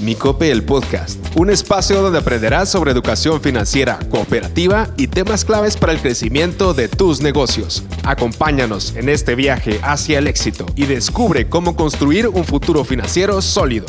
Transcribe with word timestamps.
Micope 0.00 0.52
el 0.52 0.62
Podcast, 0.62 1.18
un 1.36 1.50
espacio 1.50 2.00
donde 2.00 2.20
aprenderás 2.20 2.68
sobre 2.68 2.92
educación 2.92 3.40
financiera, 3.40 3.98
cooperativa 4.10 4.88
y 4.96 5.08
temas 5.08 5.44
claves 5.44 5.76
para 5.76 5.92
el 5.92 5.98
crecimiento 5.98 6.72
de 6.72 6.86
tus 6.86 7.20
negocios. 7.20 7.82
Acompáñanos 8.04 8.94
en 8.94 9.08
este 9.08 9.34
viaje 9.34 9.80
hacia 9.82 10.20
el 10.20 10.28
éxito 10.28 10.66
y 10.76 10.86
descubre 10.86 11.48
cómo 11.48 11.74
construir 11.74 12.28
un 12.28 12.44
futuro 12.44 12.84
financiero 12.84 13.42
sólido. 13.42 13.86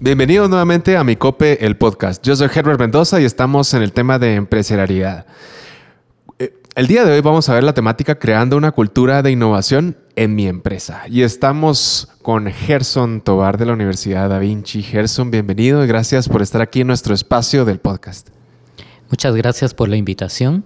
Bienvenidos 0.00 0.50
nuevamente 0.50 0.96
a 0.96 1.04
Micope 1.04 1.64
el 1.64 1.76
Podcast. 1.76 2.24
Yo 2.26 2.34
soy 2.34 2.48
Herbert 2.52 2.80
Mendoza 2.80 3.20
y 3.20 3.24
estamos 3.24 3.72
en 3.74 3.82
el 3.82 3.92
tema 3.92 4.18
de 4.18 4.34
empresarialidad. 4.34 5.24
El 6.76 6.88
día 6.88 7.04
de 7.04 7.12
hoy 7.12 7.20
vamos 7.20 7.48
a 7.48 7.54
ver 7.54 7.62
la 7.62 7.72
temática 7.72 8.16
creando 8.16 8.56
una 8.56 8.72
cultura 8.72 9.22
de 9.22 9.30
innovación 9.30 9.96
en 10.16 10.34
mi 10.34 10.48
empresa. 10.48 11.04
Y 11.08 11.22
estamos 11.22 12.08
con 12.20 12.46
Gerson 12.46 13.20
Tobar 13.20 13.58
de 13.58 13.66
la 13.66 13.74
Universidad 13.74 14.28
Da 14.28 14.40
Vinci. 14.40 14.82
Gerson, 14.82 15.30
bienvenido 15.30 15.84
y 15.84 15.86
gracias 15.86 16.28
por 16.28 16.42
estar 16.42 16.60
aquí 16.60 16.80
en 16.80 16.88
nuestro 16.88 17.14
espacio 17.14 17.64
del 17.64 17.78
podcast. 17.78 18.30
Muchas 19.08 19.36
gracias 19.36 19.72
por 19.72 19.88
la 19.88 19.96
invitación. 19.96 20.64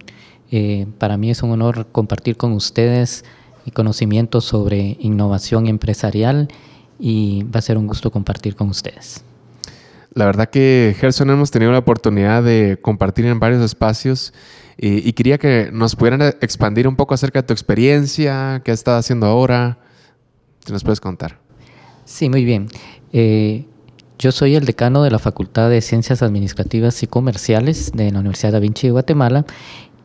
Eh, 0.50 0.86
para 0.96 1.18
mí 1.18 1.30
es 1.30 1.42
un 1.42 1.50
honor 1.50 1.88
compartir 1.92 2.38
con 2.38 2.52
ustedes 2.52 3.26
mi 3.66 3.72
conocimiento 3.72 4.40
sobre 4.40 4.96
innovación 5.00 5.66
empresarial 5.66 6.48
y 6.98 7.42
va 7.54 7.58
a 7.58 7.62
ser 7.62 7.76
un 7.76 7.86
gusto 7.86 8.10
compartir 8.10 8.56
con 8.56 8.70
ustedes. 8.70 9.24
La 10.14 10.24
verdad 10.24 10.48
que 10.48 10.96
Gerson 10.98 11.28
hemos 11.28 11.50
tenido 11.50 11.70
la 11.70 11.78
oportunidad 11.78 12.42
de 12.42 12.78
compartir 12.80 13.26
en 13.26 13.38
varios 13.38 13.62
espacios 13.62 14.32
y, 14.80 15.12
quería 15.12 15.38
que 15.38 15.70
nos 15.72 15.96
pudieran 15.96 16.22
expandir 16.40 16.86
un 16.86 16.94
poco 16.94 17.12
acerca 17.12 17.42
de 17.42 17.48
tu 17.48 17.52
experiencia, 17.52 18.62
qué 18.64 18.70
estado 18.70 18.98
haciendo 18.98 19.26
ahora. 19.26 19.78
Si 20.64 20.72
nos 20.72 20.84
puedes 20.84 21.00
contar. 21.00 21.38
Sí, 22.04 22.28
muy 22.28 22.44
bien. 22.44 22.68
Eh, 23.12 23.64
yo 24.18 24.32
soy 24.32 24.54
el 24.54 24.64
decano 24.64 25.02
de 25.02 25.10
la 25.10 25.18
Facultad 25.18 25.68
de 25.68 25.80
Ciencias 25.80 26.22
Administrativas 26.22 27.02
y 27.02 27.06
Comerciales 27.06 27.92
de 27.92 28.12
la 28.12 28.20
Universidad 28.20 28.52
Da 28.52 28.60
Vinci 28.60 28.86
de 28.86 28.92
Guatemala 28.92 29.44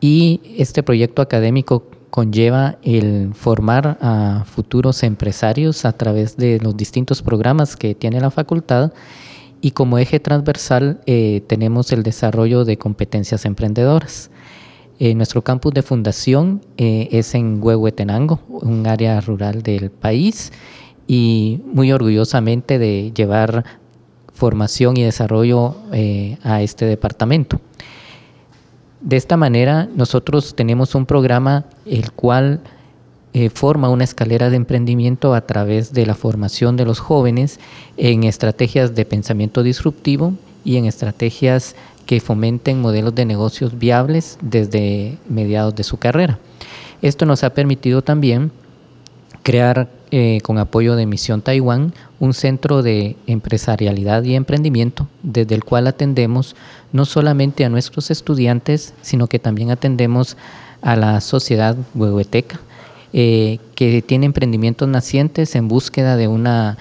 y 0.00 0.40
este 0.56 0.82
proyecto 0.82 1.22
académico 1.22 1.84
conlleva 2.10 2.78
el 2.82 3.32
formar 3.34 3.98
a 4.00 4.44
futuros 4.46 5.02
empresarios 5.02 5.84
a 5.84 5.92
través 5.92 6.36
de 6.36 6.60
los 6.60 6.76
distintos 6.76 7.22
programas 7.22 7.76
que 7.76 7.94
tiene 7.94 8.20
la 8.20 8.30
facultad 8.30 8.92
y 9.60 9.72
como 9.72 9.98
eje 9.98 10.20
transversal 10.20 11.00
eh, 11.06 11.42
tenemos 11.46 11.90
el 11.90 12.02
desarrollo 12.02 12.64
de 12.64 12.76
competencias 12.76 13.44
emprendedoras. 13.44 14.30
Eh, 15.04 15.14
nuestro 15.14 15.42
campus 15.42 15.74
de 15.74 15.82
fundación 15.82 16.62
eh, 16.78 17.10
es 17.12 17.34
en 17.34 17.62
Huehuetenango, 17.62 18.40
un 18.48 18.86
área 18.86 19.20
rural 19.20 19.62
del 19.62 19.90
país, 19.90 20.50
y 21.06 21.60
muy 21.66 21.92
orgullosamente 21.92 22.78
de 22.78 23.12
llevar 23.14 23.66
formación 24.32 24.96
y 24.96 25.02
desarrollo 25.02 25.76
eh, 25.92 26.38
a 26.42 26.62
este 26.62 26.86
departamento. 26.86 27.60
De 29.02 29.18
esta 29.18 29.36
manera, 29.36 29.90
nosotros 29.94 30.56
tenemos 30.56 30.94
un 30.94 31.04
programa 31.04 31.66
el 31.84 32.12
cual 32.12 32.62
forma 33.52 33.90
una 33.90 34.04
escalera 34.04 34.48
de 34.48 34.56
emprendimiento 34.56 35.34
a 35.34 35.42
través 35.42 35.92
de 35.92 36.06
la 36.06 36.14
formación 36.14 36.78
de 36.78 36.86
los 36.86 37.00
jóvenes 37.00 37.60
en 37.98 38.24
estrategias 38.24 38.94
de 38.94 39.04
pensamiento 39.04 39.62
disruptivo 39.62 40.32
y 40.64 40.76
en 40.76 40.86
estrategias 40.86 41.76
que 42.06 42.20
fomenten 42.20 42.80
modelos 42.80 43.14
de 43.14 43.24
negocios 43.24 43.78
viables 43.78 44.38
desde 44.40 45.18
mediados 45.28 45.74
de 45.74 45.84
su 45.84 45.96
carrera. 45.96 46.38
Esto 47.02 47.26
nos 47.26 47.44
ha 47.44 47.50
permitido 47.50 48.02
también 48.02 48.50
crear, 49.42 49.90
eh, 50.10 50.40
con 50.42 50.58
apoyo 50.58 50.96
de 50.96 51.06
Misión 51.06 51.42
Taiwán, 51.42 51.92
un 52.18 52.32
centro 52.32 52.82
de 52.82 53.16
empresarialidad 53.26 54.22
y 54.22 54.34
emprendimiento 54.34 55.06
desde 55.22 55.54
el 55.54 55.64
cual 55.64 55.86
atendemos 55.86 56.56
no 56.92 57.04
solamente 57.04 57.64
a 57.64 57.68
nuestros 57.68 58.10
estudiantes, 58.10 58.94
sino 59.02 59.26
que 59.26 59.38
también 59.38 59.70
atendemos 59.70 60.36
a 60.80 60.96
la 60.96 61.20
sociedad 61.20 61.76
huehueteca, 61.94 62.58
eh, 63.12 63.58
que 63.74 64.02
tiene 64.02 64.26
emprendimientos 64.26 64.88
nacientes 64.88 65.54
en 65.56 65.68
búsqueda 65.68 66.16
de 66.16 66.28
una 66.28 66.78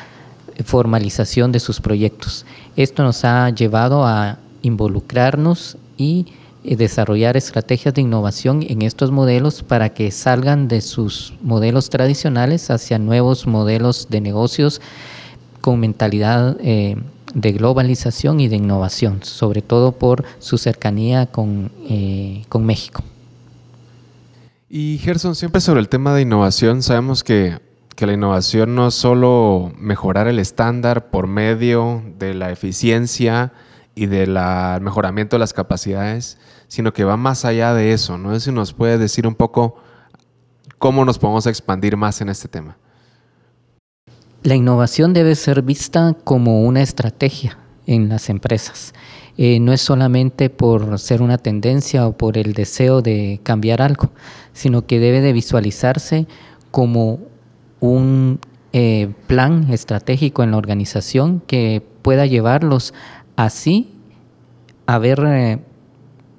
formalización 0.63 1.51
de 1.51 1.59
sus 1.59 1.81
proyectos. 1.81 2.45
Esto 2.75 3.03
nos 3.03 3.25
ha 3.25 3.49
llevado 3.49 4.05
a 4.05 4.37
involucrarnos 4.63 5.77
y 5.95 6.25
eh, 6.63 6.75
desarrollar 6.75 7.37
estrategias 7.37 7.93
de 7.93 8.01
innovación 8.01 8.65
en 8.67 8.81
estos 8.81 9.11
modelos 9.11 9.61
para 9.61 9.93
que 9.93 10.09
salgan 10.11 10.67
de 10.67 10.81
sus 10.81 11.33
modelos 11.41 11.89
tradicionales 11.89 12.71
hacia 12.71 12.97
nuevos 12.97 13.45
modelos 13.45 14.07
de 14.09 14.21
negocios 14.21 14.81
con 15.61 15.79
mentalidad 15.79 16.57
eh, 16.61 16.95
de 17.33 17.51
globalización 17.51 18.39
y 18.39 18.47
de 18.47 18.55
innovación, 18.55 19.19
sobre 19.23 19.61
todo 19.61 19.91
por 19.91 20.23
su 20.39 20.57
cercanía 20.57 21.25
con, 21.25 21.71
eh, 21.89 22.43
con 22.49 22.65
México. 22.65 23.03
Y 24.69 24.99
Gerson, 24.99 25.35
siempre 25.35 25.61
sobre 25.61 25.81
el 25.81 25.89
tema 25.89 26.13
de 26.15 26.21
innovación, 26.21 26.81
sabemos 26.81 27.23
que, 27.23 27.59
que 27.95 28.07
la 28.07 28.13
innovación 28.13 28.73
no 28.73 28.87
es 28.87 28.93
solo 28.93 29.71
mejorar 29.77 30.27
el 30.27 30.39
estándar 30.39 31.09
por 31.09 31.27
medio 31.27 32.01
de 32.17 32.33
la 32.33 32.51
eficiencia, 32.51 33.51
y 33.95 34.07
del 34.07 34.37
mejoramiento 34.81 35.35
de 35.35 35.39
las 35.39 35.53
capacidades, 35.53 36.37
sino 36.67 36.93
que 36.93 37.03
va 37.03 37.17
más 37.17 37.45
allá 37.45 37.73
de 37.73 37.93
eso. 37.93 38.17
¿no? 38.17 38.39
si 38.39 38.51
nos 38.51 38.73
puede 38.73 38.97
decir 38.97 39.27
un 39.27 39.35
poco 39.35 39.75
cómo 40.79 41.05
nos 41.05 41.19
podemos 41.19 41.45
expandir 41.47 41.95
más 41.97 42.21
en 42.21 42.29
este 42.29 42.47
tema. 42.47 42.77
La 44.43 44.55
innovación 44.55 45.13
debe 45.13 45.35
ser 45.35 45.61
vista 45.61 46.15
como 46.23 46.63
una 46.63 46.81
estrategia 46.81 47.57
en 47.85 48.09
las 48.09 48.29
empresas. 48.29 48.93
Eh, 49.37 49.59
no 49.59 49.73
es 49.73 49.81
solamente 49.81 50.49
por 50.49 50.99
ser 50.99 51.21
una 51.21 51.37
tendencia 51.37 52.05
o 52.05 52.17
por 52.17 52.37
el 52.37 52.53
deseo 52.53 53.01
de 53.01 53.39
cambiar 53.43 53.81
algo, 53.81 54.11
sino 54.51 54.85
que 54.85 54.99
debe 54.99 55.21
de 55.21 55.33
visualizarse 55.33 56.27
como 56.71 57.19
un 57.79 58.39
eh, 58.73 59.11
plan 59.27 59.71
estratégico 59.71 60.43
en 60.43 60.51
la 60.51 60.57
organización 60.57 61.41
que 61.47 61.81
pueda 62.01 62.25
llevarlos 62.25 62.93
así 63.35 63.93
a 64.85 64.97
ver 64.97 65.23
eh, 65.25 65.59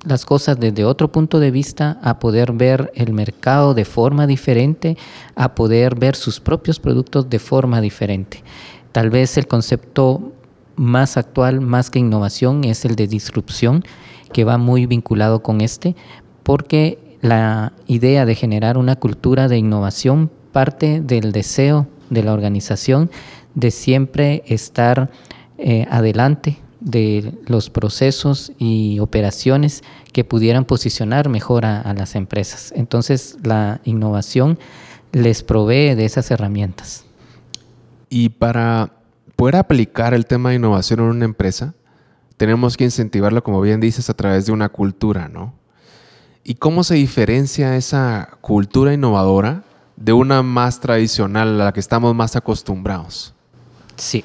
las 0.05 0.25
cosas 0.25 0.59
desde 0.61 0.85
otro 0.85 1.11
punto 1.11 1.41
de 1.41 1.51
vista, 1.51 1.99
a 2.03 2.19
poder 2.19 2.53
ver 2.53 2.93
el 2.95 3.13
mercado 3.13 3.75
de 3.75 3.85
forma 3.85 4.27
diferente, 4.27 4.97
a 5.35 5.55
poder 5.55 5.99
ver 5.99 6.15
sus 6.15 6.41
propios 6.41 6.79
productos 6.79 7.31
de 7.31 7.39
forma 7.39 7.81
diferente. 7.81 8.43
Tal 8.93 9.11
vez 9.11 9.37
el 9.39 9.47
concepto 9.47 10.33
más 10.77 11.17
actual, 11.17 11.61
más 11.61 11.91
que 11.91 11.99
innovación, 11.99 12.65
es 12.65 12.85
el 12.85 12.97
de 12.97 13.07
disrupción, 13.07 13.85
que 14.33 14.45
va 14.45 14.59
muy 14.59 14.87
vinculado 14.87 15.43
con 15.43 15.61
este, 15.61 15.97
porque 16.43 17.17
la 17.23 17.73
idea 17.87 18.27
de 18.27 18.35
generar 18.35 18.77
una 18.77 18.97
cultura 18.97 19.49
de 19.49 19.57
innovación 19.57 20.31
parte 20.53 21.01
del 21.01 21.33
deseo 21.33 21.87
de 22.11 22.23
la 22.23 22.35
organización 22.35 23.11
de 23.55 23.71
siempre 23.71 24.43
estar 24.47 25.11
eh, 25.57 25.87
adelante 25.91 26.59
de 26.85 27.33
los 27.47 27.71
procesos 27.71 28.53
y 28.59 28.99
operaciones 29.01 29.83
que 30.13 30.23
pudieran 30.23 30.67
posicionar 30.67 31.31
mejor 31.31 31.65
a, 31.65 31.95
las 31.95 32.15
empresas. 32.15 32.73
Entonces, 32.77 33.39
la 33.43 33.81
innovación 33.85 34.59
les 35.13 35.43
provee 35.43 35.95
de 35.95 36.05
esas 36.05 36.31
herramientas. 36.31 37.07
Y 38.11 38.29
para 38.29 38.93
poder 39.35 39.57
aplicar 39.57 40.13
el 40.13 40.27
tema 40.27 40.51
de 40.51 40.57
innovación 40.57 41.01
en 41.01 41.07
una 41.07 41.25
empresa, 41.25 41.75
tenemos 42.37 42.77
que 42.77 42.85
incentivarlo, 42.85 43.43
como 43.43 43.63
bien 43.63 43.81
dices, 43.81 44.11
a 44.11 44.15
través 44.15 44.45
de 44.45 44.53
una 44.53 44.69
cultura, 44.69 45.29
¿no? 45.29 45.55
¿Y 46.45 46.57
cómo 46.57 46.85
se 46.85 46.97
diferencia 46.97 47.77
esa 47.77 48.37
cultura 48.43 48.93
innovadora 48.93 49.63
de 49.97 50.13
una 50.13 50.43
más 50.43 50.81
tradicional 50.81 51.61
a 51.61 51.65
la 51.65 51.73
que 51.73 51.81
estamos 51.81 52.15
más 52.15 52.37
acostumbrados? 52.37 53.33
Sí, 53.97 54.25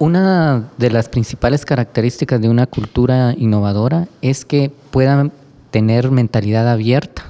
una 0.00 0.70
de 0.78 0.90
las 0.90 1.10
principales 1.10 1.66
características 1.66 2.40
de 2.40 2.48
una 2.48 2.66
cultura 2.66 3.34
innovadora 3.36 4.08
es 4.22 4.46
que 4.46 4.72
puedan 4.90 5.30
tener 5.70 6.10
mentalidad 6.10 6.66
abierta 6.68 7.24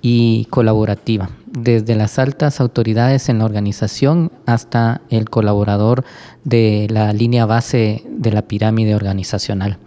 y 0.00 0.44
colaborativa, 0.44 1.28
desde 1.46 1.96
las 1.96 2.20
altas 2.20 2.60
autoridades 2.60 3.28
en 3.28 3.40
la 3.40 3.46
organización 3.46 4.30
hasta 4.46 5.00
el 5.10 5.28
colaborador 5.28 6.04
de 6.44 6.86
la 6.88 7.12
línea 7.12 7.46
base 7.46 8.04
de 8.08 8.30
la 8.30 8.42
pirámide 8.42 8.94
organizacional. 8.94 9.78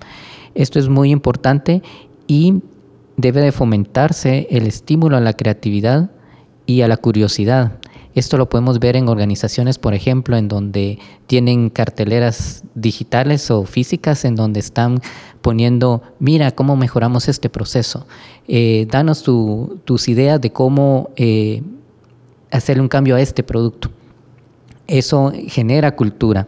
Esto 0.54 0.80
es 0.80 0.90
muy 0.90 1.12
importante 1.12 1.82
y 2.28 2.62
debe 3.16 3.40
de 3.40 3.54
fomentarse 3.54 4.48
el 4.52 4.68
estímulo 4.68 5.16
a 5.16 5.22
la 5.22 5.32
creatividad 5.32 6.12
y 6.66 6.82
a 6.82 6.90
la 6.90 6.98
curiosidad 6.98 7.72
esto 8.14 8.38
lo 8.38 8.50
podemos 8.50 8.80
ver 8.80 8.96
en 8.96 9.08
organizaciones, 9.08 9.78
por 9.78 9.94
ejemplo, 9.94 10.36
en 10.36 10.48
donde 10.48 11.00
tienen 11.28 11.70
carteleras 11.70 12.64
digitales 12.76 13.50
o 13.52 13.64
físicas, 13.64 14.26
en 14.26 14.36
donde 14.36 14.60
están 14.60 15.00
poniendo, 15.42 16.02
mira 16.20 16.52
cómo 16.52 16.76
mejoramos 16.76 17.30
este 17.30 17.50
proceso, 17.50 18.06
eh, 18.48 18.88
danos 18.90 19.24
tus 19.24 20.10
ideas 20.10 20.42
de 20.42 20.52
cómo 20.52 21.10
eh, 21.16 21.64
hacerle 22.52 22.82
un 22.82 22.90
cambio 22.90 23.16
a 23.16 23.22
este 23.22 23.44
producto. 23.44 23.90
Eso 24.88 25.32
genera 25.48 25.96
cultura. 25.96 26.48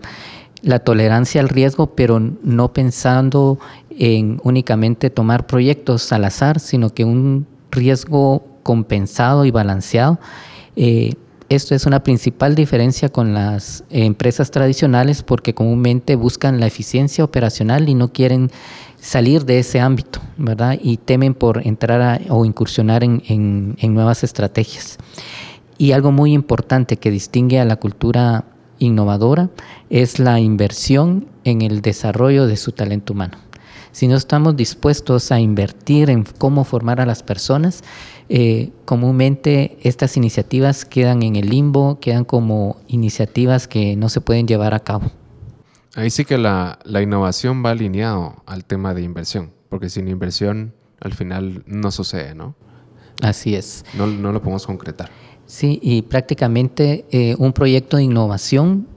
La 0.61 0.79
tolerancia 0.79 1.41
al 1.41 1.49
riesgo, 1.49 1.95
pero 1.95 2.19
no 2.19 2.73
pensando 2.73 3.59
en 3.89 4.39
únicamente 4.43 5.09
tomar 5.09 5.45
proyectos 5.47 6.11
al 6.11 6.25
azar, 6.25 6.59
sino 6.59 6.89
que 6.89 7.05
un 7.05 7.47
riesgo 7.71 8.45
compensado 8.63 9.45
y 9.45 9.51
balanceado. 9.51 10.19
Eh, 10.75 11.13
esto 11.49 11.75
es 11.75 11.85
una 11.85 12.03
principal 12.03 12.55
diferencia 12.55 13.09
con 13.09 13.33
las 13.33 13.83
empresas 13.89 14.51
tradicionales 14.51 15.23
porque 15.23 15.53
comúnmente 15.53 16.15
buscan 16.15 16.59
la 16.59 16.67
eficiencia 16.67 17.23
operacional 17.23 17.89
y 17.89 17.95
no 17.95 18.11
quieren 18.11 18.51
salir 18.99 19.45
de 19.45 19.59
ese 19.59 19.79
ámbito, 19.79 20.19
¿verdad? 20.37 20.79
Y 20.81 20.97
temen 20.97 21.33
por 21.33 21.65
entrar 21.67 22.21
o 22.29 22.45
incursionar 22.45 23.03
en, 23.03 23.21
en 23.27 23.93
nuevas 23.93 24.23
estrategias. 24.23 24.97
Y 25.77 25.91
algo 25.91 26.11
muy 26.11 26.33
importante 26.33 26.97
que 26.97 27.11
distingue 27.11 27.59
a 27.59 27.65
la 27.65 27.75
cultura 27.75 28.45
innovadora 28.79 29.49
es 29.89 30.19
la 30.19 30.39
inversión 30.39 31.27
en 31.43 31.61
el 31.61 31.81
desarrollo 31.81 32.47
de 32.47 32.57
su 32.57 32.71
talento 32.71 33.13
humano. 33.13 33.37
Si 33.93 34.07
no 34.07 34.15
estamos 34.15 34.57
dispuestos 34.57 35.31
a 35.31 35.39
invertir 35.39 36.09
en 36.09 36.23
cómo 36.23 36.63
formar 36.63 36.99
a 36.99 37.05
las 37.05 37.21
personas, 37.21 37.83
eh, 38.27 38.71
comúnmente 38.85 39.77
estas 39.83 40.17
iniciativas 40.17 40.83
quedan 40.83 41.21
en 41.21 41.35
el 41.35 41.47
limbo, 41.47 41.99
quedan 41.99 42.25
como 42.25 42.77
iniciativas 42.87 43.67
que 43.67 43.95
no 43.95 44.09
se 44.09 44.19
pueden 44.19 44.47
llevar 44.47 44.73
a 44.73 44.79
cabo. 44.79 45.11
Ahí 45.93 46.09
sí 46.09 46.25
que 46.25 46.39
la, 46.39 46.79
innovación 47.03 47.63
va 47.63 47.69
alineado 47.69 48.41
al 48.47 48.65
tema 48.65 48.95
de 48.95 49.03
inversión, 49.03 49.51
porque 49.69 49.89
sin 49.89 50.07
inversión 50.07 50.73
al 50.99 51.13
final 51.13 51.63
no 51.67 51.91
sucede, 51.91 52.33
¿no? 52.33 52.55
Así 53.21 53.53
es. 53.53 53.85
No, 53.93 54.07
lo 54.07 54.41
podemos 54.41 54.65
concretar. 54.65 55.11
Sí, 55.45 55.79
y 55.83 56.01
prácticamente 56.01 57.05
eh, 57.11 57.35
un 57.37 57.53
proyecto 57.53 57.97
de 57.97 58.03
innovación 58.03 58.87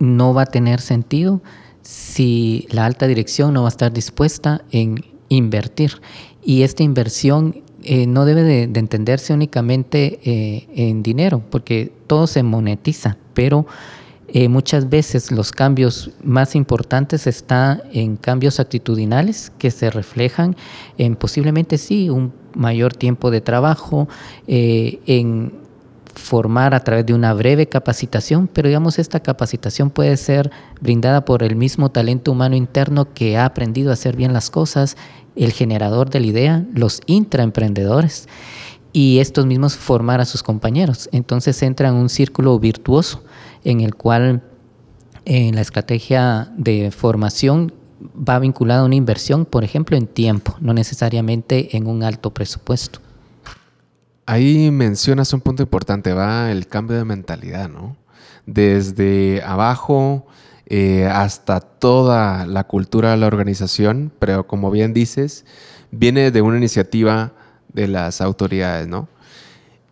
no 0.00 0.34
va 0.34 0.42
a 0.42 0.46
tener 0.46 0.80
sentido 0.80 1.42
si 1.82 2.66
la 2.70 2.86
alta 2.86 3.06
dirección 3.06 3.54
no 3.54 3.62
va 3.62 3.68
a 3.68 3.70
estar 3.70 3.92
dispuesta 3.92 4.62
en 4.70 5.04
invertir. 5.28 6.00
Y 6.44 6.62
esta 6.62 6.82
inversión 6.82 7.62
eh, 7.84 8.06
no 8.06 8.24
debe 8.24 8.42
de, 8.42 8.62
entenderse 8.62 9.32
únicamente 9.32 10.20
eh, 10.24 10.68
en 10.74 11.02
dinero, 11.02 11.42
porque 11.50 11.92
todo 12.06 12.26
se 12.26 12.42
monetiza, 12.42 13.16
pero 13.34 13.66
eh, 14.28 14.48
muchas 14.48 14.88
veces 14.88 15.32
los 15.32 15.50
cambios 15.50 16.10
más 16.22 16.54
importantes 16.54 17.26
están 17.26 17.82
en 17.92 18.16
cambios 18.16 18.60
actitudinales 18.60 19.52
que 19.58 19.70
se 19.70 19.90
reflejan 19.90 20.56
en 20.96 21.16
posiblemente 21.16 21.76
sí 21.76 22.08
un 22.08 22.32
mayor 22.54 22.94
tiempo 22.94 23.30
de 23.30 23.40
trabajo, 23.40 24.08
en 24.46 25.61
formar 26.14 26.74
a 26.74 26.80
través 26.80 27.06
de 27.06 27.14
una 27.14 27.34
breve 27.34 27.68
capacitación, 27.68 28.48
pero 28.48 28.68
digamos 28.68 28.98
esta 28.98 29.20
capacitación 29.20 29.90
puede 29.90 30.16
ser 30.16 30.50
brindada 30.80 31.24
por 31.24 31.42
el 31.42 31.56
mismo 31.56 31.90
talento 31.90 32.32
humano 32.32 32.56
interno 32.56 33.12
que 33.12 33.36
ha 33.36 33.44
aprendido 33.44 33.90
a 33.90 33.94
hacer 33.94 34.16
bien 34.16 34.32
las 34.32 34.50
cosas, 34.50 34.96
el 35.36 35.52
generador 35.52 36.10
de 36.10 36.20
la 36.20 36.26
idea, 36.26 36.64
los 36.74 37.00
intraemprendedores 37.06 38.28
y 38.92 39.18
estos 39.18 39.46
mismos 39.46 39.76
formar 39.76 40.20
a 40.20 40.24
sus 40.24 40.42
compañeros. 40.42 41.08
Entonces 41.12 41.62
entra 41.62 41.88
en 41.88 41.94
un 41.94 42.08
círculo 42.08 42.58
virtuoso 42.58 43.24
en 43.64 43.80
el 43.80 43.94
cual 43.94 44.42
en 45.24 45.54
la 45.54 45.60
estrategia 45.60 46.52
de 46.56 46.90
formación 46.90 47.72
va 48.28 48.38
vinculada 48.38 48.84
una 48.84 48.96
inversión, 48.96 49.44
por 49.44 49.64
ejemplo, 49.64 49.96
en 49.96 50.06
tiempo, 50.06 50.56
no 50.60 50.74
necesariamente 50.74 51.76
en 51.76 51.86
un 51.86 52.02
alto 52.02 52.34
presupuesto. 52.34 53.00
Ahí 54.26 54.70
mencionas 54.70 55.32
un 55.32 55.40
punto 55.40 55.62
importante, 55.62 56.12
va 56.12 56.50
el 56.50 56.66
cambio 56.66 56.96
de 56.96 57.04
mentalidad, 57.04 57.68
¿no? 57.68 57.96
Desde 58.46 59.42
abajo 59.42 60.26
eh, 60.66 61.06
hasta 61.06 61.60
toda 61.60 62.46
la 62.46 62.64
cultura 62.64 63.10
de 63.10 63.16
la 63.16 63.26
organización, 63.26 64.12
pero 64.18 64.46
como 64.46 64.70
bien 64.70 64.94
dices, 64.94 65.44
viene 65.90 66.30
de 66.30 66.40
una 66.40 66.56
iniciativa 66.56 67.32
de 67.72 67.88
las 67.88 68.20
autoridades, 68.20 68.86
¿no? 68.86 69.08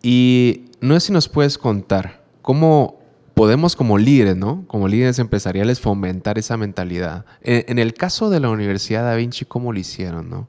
Y 0.01 0.65
no 0.79 0.95
sé 0.95 1.07
si 1.07 1.13
nos 1.13 1.27
puedes 1.27 1.57
contar 1.57 2.23
cómo 2.41 2.99
podemos 3.33 3.75
como 3.75 3.97
líderes, 3.97 4.37
¿no? 4.37 4.65
Como 4.67 4.87
líderes 4.87 5.19
empresariales 5.19 5.79
fomentar 5.79 6.37
esa 6.37 6.57
mentalidad. 6.57 7.25
En, 7.41 7.65
en 7.67 7.79
el 7.79 7.93
caso 7.93 8.29
de 8.29 8.39
la 8.39 8.49
Universidad 8.49 9.03
Da 9.03 9.15
Vinci, 9.15 9.45
¿cómo 9.45 9.73
lo 9.73 9.79
hicieron, 9.79 10.29
no? 10.29 10.47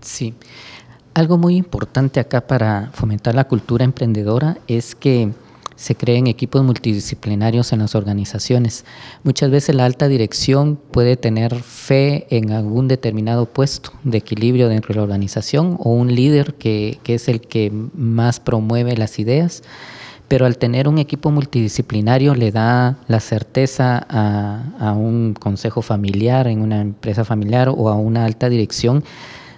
Sí. 0.00 0.34
Algo 1.12 1.38
muy 1.38 1.56
importante 1.56 2.20
acá 2.20 2.40
para 2.46 2.90
fomentar 2.92 3.34
la 3.34 3.48
cultura 3.48 3.84
emprendedora 3.84 4.58
es 4.68 4.94
que 4.94 5.32
se 5.74 5.96
creen 5.96 6.26
equipos 6.26 6.62
multidisciplinarios 6.62 7.72
en 7.72 7.80
las 7.80 7.94
organizaciones. 7.94 8.84
Muchas 9.24 9.50
veces 9.50 9.74
la 9.74 9.86
alta 9.86 10.08
dirección 10.08 10.76
puede 10.76 11.16
tener 11.16 11.54
fe 11.56 12.26
en 12.28 12.52
algún 12.52 12.86
determinado 12.86 13.46
puesto 13.46 13.90
de 14.04 14.18
equilibrio 14.18 14.68
dentro 14.68 14.92
de 14.92 14.98
la 14.98 15.04
organización 15.04 15.76
o 15.80 15.90
un 15.90 16.14
líder 16.14 16.54
que, 16.54 17.00
es 17.06 17.28
el 17.28 17.40
que 17.40 17.72
más 17.94 18.40
promueve 18.40 18.94
las 18.96 19.18
ideas, 19.18 19.62
pero 20.28 20.44
al 20.44 20.58
tener 20.58 20.86
un 20.86 20.98
equipo 20.98 21.30
multidisciplinario 21.30 22.34
le 22.34 22.52
da 22.52 22.98
la 23.08 23.20
certeza 23.20 24.06
a, 24.08 24.62
a 24.78 24.92
un 24.92 25.32
consejo 25.32 25.80
familiar 25.82 26.46
en 26.46 26.60
una 26.60 26.82
empresa 26.82 27.24
familiar 27.24 27.68
o 27.68 27.88
a 27.88 27.94
una 27.94 28.26
alta 28.26 28.50
dirección 28.50 29.02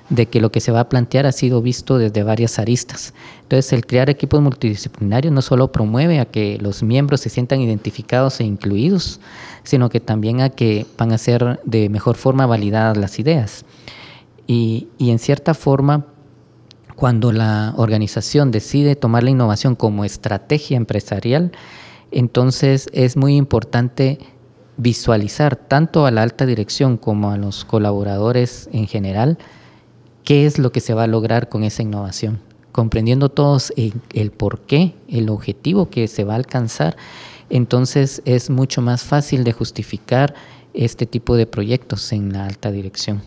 de 0.08 0.26
que 0.26 0.40
lo 0.40 0.52
que 0.52 0.60
se 0.60 0.72
va 0.72 0.80
a 0.80 0.88
plantear 0.88 1.26
ha 1.26 1.32
sido 1.32 1.62
visto 1.62 1.98
desde 1.98 2.22
varias 2.22 2.58
aristas. 2.58 3.14
Entonces, 3.42 3.72
el 3.72 3.86
crear 3.86 4.10
equipos 4.10 4.40
multidisciplinarios 4.40 5.32
no 5.32 5.42
solo 5.42 5.72
promueve 5.72 6.20
a 6.20 6.26
que 6.26 6.58
los 6.60 6.82
miembros 6.82 7.20
se 7.20 7.28
sientan 7.28 7.60
identificados 7.60 8.40
e 8.40 8.44
incluidos, 8.44 9.20
sino 9.64 9.88
que 9.88 10.00
también 10.00 10.40
a 10.40 10.50
que 10.50 10.86
van 10.98 11.12
a 11.12 11.18
ser 11.18 11.60
de 11.64 11.88
mejor 11.88 12.16
forma 12.16 12.46
validadas 12.46 12.96
las 12.96 13.18
ideas. 13.18 13.64
Y, 14.46 14.88
en 14.98 15.18
cierta 15.18 15.54
forma, 15.54 16.06
cuando 16.96 17.32
la 17.32 17.72
organización 17.76 18.50
decide 18.50 18.96
tomar 18.96 19.22
la 19.22 19.30
innovación 19.30 19.76
como 19.76 20.04
estrategia 20.04 20.76
empresarial, 20.76 21.52
entonces 22.10 22.88
es 22.92 23.16
muy 23.16 23.36
importante 23.36 24.18
visualizar 24.76 25.56
tanto 25.56 26.06
a 26.06 26.10
la 26.10 26.22
alta 26.22 26.44
dirección 26.44 26.96
como 26.96 27.30
a 27.30 27.38
los 27.38 27.64
colaboradores 27.64 28.68
en 28.72 28.86
general 28.86 29.38
qué 30.24 30.46
es 30.46 30.58
lo 30.58 30.72
que 30.72 30.80
se 30.80 30.94
va 30.94 31.04
a 31.04 31.08
lograr 31.08 31.48
con 31.48 31.64
esa 31.64 31.82
innovación, 31.82 32.40
comprendiendo 32.72 33.28
todos 33.28 33.72
el, 33.76 34.30
por 34.30 34.60
qué, 34.60 34.94
el 35.08 35.28
objetivo 35.28 35.90
que 35.90 36.08
se 36.08 36.24
va 36.24 36.34
a 36.34 36.36
alcanzar, 36.36 36.96
entonces 37.50 38.22
es 38.24 38.50
mucho 38.50 38.80
más 38.80 39.02
fácil 39.04 39.44
de 39.44 39.52
justificar 39.52 40.34
este 40.74 41.06
tipo 41.06 41.36
de 41.36 41.46
proyectos 41.46 42.12
en 42.12 42.32
la 42.32 42.46
alta 42.46 42.70
dirección. 42.70 43.22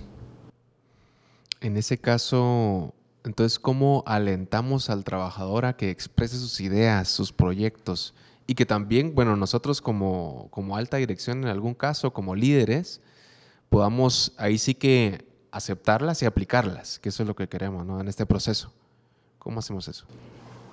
En 1.62 1.78
ese 1.78 1.98
caso, 1.98 2.94
entonces, 3.24 3.60
¿cómo 3.60 4.04
alentamos 4.06 4.90
al 4.90 5.04
trabajador 5.04 5.66
a 5.66 5.76
que 5.76 5.90
exprese 5.90 6.38
sus 6.38 6.60
ideas, 6.62 7.08
sus 7.08 7.32
proyectos? 7.32 8.14
Y 8.48 8.54
que 8.54 8.66
también, 8.66 9.16
bueno, 9.16 9.36
nosotros 9.36 9.82
como, 9.82 10.48
como 10.52 10.78
alta 10.78 10.98
dirección 10.98 11.40
en 11.40 11.48
algún 11.48 11.74
caso, 11.74 12.14
como 12.14 12.36
líderes, 12.36 13.02
podamos 13.70 14.34
ahí 14.38 14.60
sí 14.60 14.76
que 14.76 15.25
aceptarlas 15.56 16.22
y 16.22 16.26
aplicarlas, 16.26 17.00
que 17.00 17.10
eso 17.10 17.24
es 17.24 17.28
lo 17.28 17.36
que 17.36 17.48
queremos 17.48 17.86
¿no? 17.86 18.02
en 18.02 18.10
este 18.10 18.26
proceso. 18.26 18.74
¿Cómo 19.40 19.60
hacemos 19.60 19.88
eso? 19.88 20.06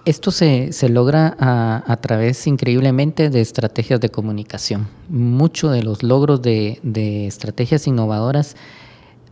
Esto 0.05 0.33
se, 0.33 0.73
se 0.73 0.89
logra 0.89 1.37
a, 1.39 1.97
través 1.99 2.49
increíblemente 2.49 3.31
de 3.31 3.41
estrategias 3.41 4.01
de 4.01 4.09
comunicación. 4.09 4.89
Muchos 5.09 5.71
de 5.71 5.85
los 5.85 6.03
logros 6.03 6.43
de, 6.43 6.81
de 6.83 7.29
estrategias 7.29 7.87
innovadoras, 7.87 8.57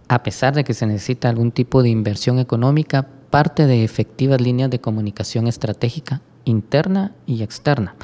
a 0.06 0.22
pesar 0.22 0.54
de 0.54 0.62
que 0.62 0.72
se 0.72 0.86
necesita 0.86 1.28
algún 1.28 1.50
tipo 1.50 1.82
de 1.82 1.88
inversión 1.88 2.38
económica, 2.38 3.08
parte 3.30 3.66
de 3.66 3.82
efectivas 3.82 4.40
líneas 4.40 4.70
de 4.70 4.80
comunicación 4.80 5.48
estratégica 5.48 6.22
interna 6.44 7.12
y 7.26 7.42
externa. 7.42 7.96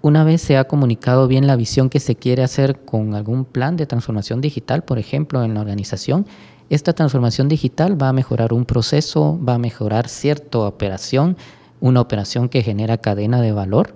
Una 0.00 0.24
vez 0.24 0.42
se 0.42 0.56
ha 0.56 0.64
comunicado 0.64 1.28
bien 1.28 1.46
la 1.46 1.54
visión 1.54 1.88
que 1.88 2.00
se 2.00 2.16
quiere 2.16 2.42
hacer 2.42 2.80
con 2.84 3.14
algún 3.14 3.44
plan 3.44 3.76
de 3.76 3.86
transformación 3.86 4.40
digital, 4.40 4.82
por 4.82 4.98
ejemplo, 4.98 5.44
en 5.44 5.54
la 5.54 5.60
organización, 5.60 6.26
esta 6.74 6.94
transformación 6.94 7.48
digital 7.48 8.00
va 8.00 8.08
a 8.08 8.12
mejorar 8.14 8.54
un 8.54 8.64
proceso, 8.64 9.38
va 9.46 9.54
a 9.54 9.58
mejorar 9.58 10.08
cierta 10.08 10.60
operación, 10.60 11.36
una 11.82 12.00
operación 12.00 12.48
que 12.48 12.62
genera 12.62 12.96
cadena 12.96 13.42
de 13.42 13.52
valor. 13.52 13.94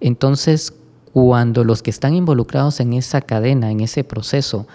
Entonces, 0.00 0.74
cuando 1.14 1.64
los 1.64 1.82
que 1.82 1.88
están 1.88 2.12
involucrados 2.12 2.78
en 2.80 2.92
esa 2.92 3.22
cadena, 3.22 3.70
en 3.70 3.80
ese 3.80 4.04
proceso, 4.04 4.66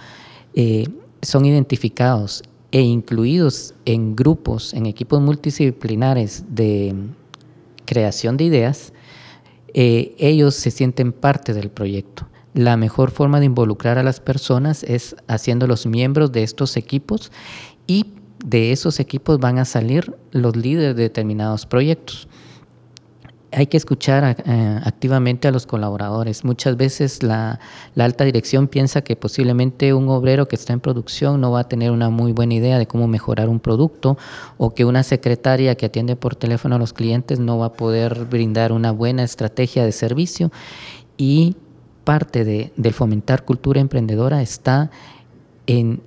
eh, 0.55 0.87
son 1.21 1.45
identificados 1.45 2.41
e 2.71 2.81
incluidos 2.81 3.75
en 3.85 4.15
grupos, 4.15 4.73
en 4.73 4.87
equipos 4.87 5.21
multidisciplinares 5.21 6.45
de 6.49 6.95
creación 7.85 8.37
de 8.37 8.43
ideas, 8.45 8.91
eh, 9.75 10.15
ellos 10.17 10.55
se 10.55 10.71
sienten 10.71 11.11
parte 11.11 11.53
del 11.53 11.69
proyecto 11.69 12.25
la 12.55 12.77
mejor 12.77 13.11
forma 13.11 13.39
de 13.41 13.47
involucrar 13.47 13.97
a 13.97 14.03
las 14.03 14.21
personas 14.21 14.83
es 14.83 15.17
haciéndolos 15.27 15.85
miembros 15.85 16.31
de 16.31 16.41
estos 16.41 16.77
equipos 16.77 17.31
y 17.85 18.05
de 18.43 18.71
esos 18.71 19.01
equipos 19.01 19.39
van 19.39 19.59
a 19.59 19.65
salir 19.65 20.15
los 20.31 20.55
líderes 20.55 20.95
de 20.95 21.03
determinados 21.03 21.65
proyectos. 21.65 22.27
hay 23.51 23.67
que 23.67 23.77
escuchar 23.77 24.43
eh, 24.45 24.79
activamente 24.83 25.47
a 25.47 25.51
los 25.51 25.65
colaboradores. 25.65 26.43
Muchas 26.43 26.75
veces 26.75 27.23
la, 27.23 27.59
alta 27.97 28.25
dirección 28.25 28.67
piensa 28.67 29.01
que 29.01 29.15
posiblemente 29.15 29.93
un 29.93 30.09
obrero 30.09 30.47
que 30.47 30.57
está 30.57 30.73
en 30.73 30.81
producción 30.81 31.39
no 31.39 31.51
va 31.51 31.61
a 31.61 31.67
tener 31.69 31.91
una 31.91 32.09
muy 32.09 32.33
buena 32.33 32.53
idea 32.53 32.77
de 32.77 32.85
cómo 32.85 33.07
mejorar 33.07 33.47
un 33.47 33.59
producto 33.59 34.17
o 34.57 34.73
que 34.73 34.83
una 34.83 35.03
secretaria 35.03 35.75
que 35.75 35.85
atiende 35.85 36.15
por 36.17 36.35
teléfono 36.35 36.75
a 36.75 36.79
los 36.79 36.93
clientes 36.93 37.39
no 37.39 37.57
va 37.57 37.67
a 37.67 37.73
poder 37.73 38.25
brindar 38.25 38.71
una 38.71 38.91
buena 38.91 39.23
estrategia 39.23 39.85
de 39.85 39.91
servicio 39.91 40.51
y 41.17 41.55
parte 42.05 42.45
de, 42.45 42.71
del 42.77 42.93
fomentar 42.93 43.43
cultura 43.43 43.81
emprendedora 43.81 44.41
está 44.41 44.91
en 45.67 46.01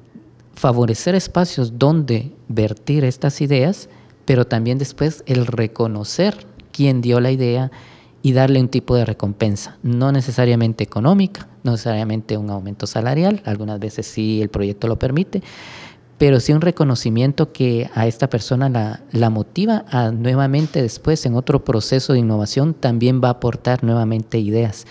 favorecer 0.55 1.14
espacios 1.14 1.78
donde 1.78 2.33
vertir 2.49 3.05
estas 3.05 3.40
ideas, 3.43 3.90
pero 4.25 4.47
también 4.47 4.78
después 4.78 5.23
el 5.26 5.47
reconocer 5.47 6.47
quién 6.73 7.00
dio 7.00 7.21
la 7.21 7.31
idea 7.31 7.71
y 8.23 8.33
darle 8.33 8.61
un 8.61 8.69
tipo 8.69 8.97
de 8.97 9.05
recompensa, 9.05 9.78
no 9.83 10.11
necesariamente 10.11 10.83
económica, 10.83 11.49
no 11.62 11.73
necesariamente 11.73 12.37
un 12.37 12.50
aumento 12.50 12.87
salarial, 12.87 13.43
algunas 13.45 13.78
veces 13.78 14.07
sí 14.07 14.43
el 14.43 14.49
proyecto 14.49 14.88
lo 14.88 14.99
permite, 14.99 15.43
pero 16.19 16.40
sí 16.40 16.52
un 16.52 16.61
reconocimiento 16.61 17.52
que 17.52 17.88
a 17.95 18.09
esta 18.09 18.28
persona 18.28 18.69
la, 18.69 19.00
la 19.12 19.31
motiva 19.31 19.85
a 19.88 20.11
nuevamente 20.11 20.83
después 20.83 21.25
en 21.26 21.37
otro 21.37 21.64
proceso 21.64 22.12
de 22.12 22.19
innovación 22.19 22.75
también 22.75 23.21
va 23.23 23.28
a 23.28 23.33
aportar 23.33 23.85
nuevamente 23.85 24.38
ideas. 24.38 24.87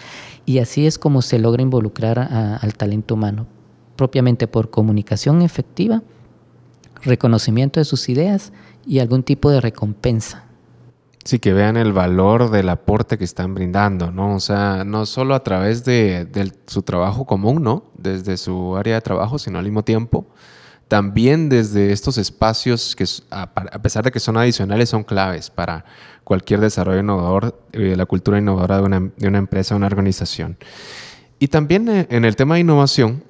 Y 0.48 0.60
así 0.60 0.88
es 0.88 0.98
como 0.98 1.22
se 1.22 1.40
logra 1.40 1.62
involucrar 1.62 2.20
al 2.20 2.74
talento 2.76 3.16
humano, 3.16 3.48
propiamente 3.98 4.48
por 4.48 4.70
comunicación 4.70 5.42
efectiva, 5.42 6.04
reconocimiento 7.04 7.82
de 7.82 7.84
sus 7.84 8.08
ideas 8.08 8.54
y 8.86 9.00
algún 9.00 9.24
tipo 9.24 9.52
de 9.52 9.60
recompensa. 9.60 10.46
Sí, 11.26 11.40
que 11.40 11.52
vean 11.52 11.76
el 11.76 11.92
valor 11.92 12.50
del 12.50 12.70
aporte 12.70 13.18
que 13.18 13.26
están 13.26 13.56
brindando, 13.56 14.10
¿no? 14.10 14.36
O 14.36 14.40
sea, 14.40 14.86
no 14.86 15.06
solo 15.06 15.36
a 15.36 15.44
través 15.44 15.84
de, 15.84 16.26
su 16.66 16.82
trabajo 16.82 17.26
común, 17.26 17.62
¿no? 17.62 17.84
Desde 17.98 18.38
su 18.38 18.78
área 18.78 18.96
de 18.96 19.02
trabajo, 19.02 19.38
sino 19.38 19.60
al 19.60 19.66
mismo 19.66 19.84
tiempo, 19.84 20.28
también 20.88 21.50
desde 21.50 21.92
estos 21.92 22.18
espacios 22.18 22.96
que, 22.96 23.06
a, 23.30 23.82
pesar 23.82 24.04
de 24.04 24.12
que 24.12 24.20
son 24.20 24.38
adicionales, 24.38 24.90
son 24.90 25.04
claves 25.04 25.50
para 25.50 25.86
cualquier 26.24 26.60
desarrollo 26.60 27.00
innovador, 27.00 27.60
eh, 27.74 27.96
la 27.96 28.06
cultura 28.06 28.38
innovadora 28.38 28.78
de 28.78 28.84
una, 28.84 29.12
de 29.16 29.28
una 29.28 29.38
empresa 29.38 29.76
una 29.76 29.88
organización. 29.88 30.58
Y 31.40 31.50
también 31.50 31.88
eh, 31.90 32.08
en 32.10 32.26
el 32.26 32.36
tema 32.36 32.56
de 32.56 32.62
innovación, 32.62 33.24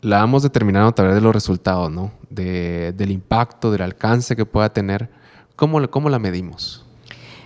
la 0.00 0.22
hemos 0.22 0.42
determinado 0.42 0.88
a 0.88 0.94
través 0.94 1.14
de 1.14 1.20
los 1.20 1.32
resultados, 1.32 1.90
¿no? 1.90 2.10
De, 2.28 2.92
del 2.92 3.12
impacto, 3.12 3.70
del 3.70 3.82
alcance 3.82 4.34
que 4.34 4.44
pueda 4.44 4.72
tener. 4.72 5.08
¿Cómo, 5.54 5.88
cómo 5.90 6.10
la 6.10 6.18
medimos? 6.18 6.84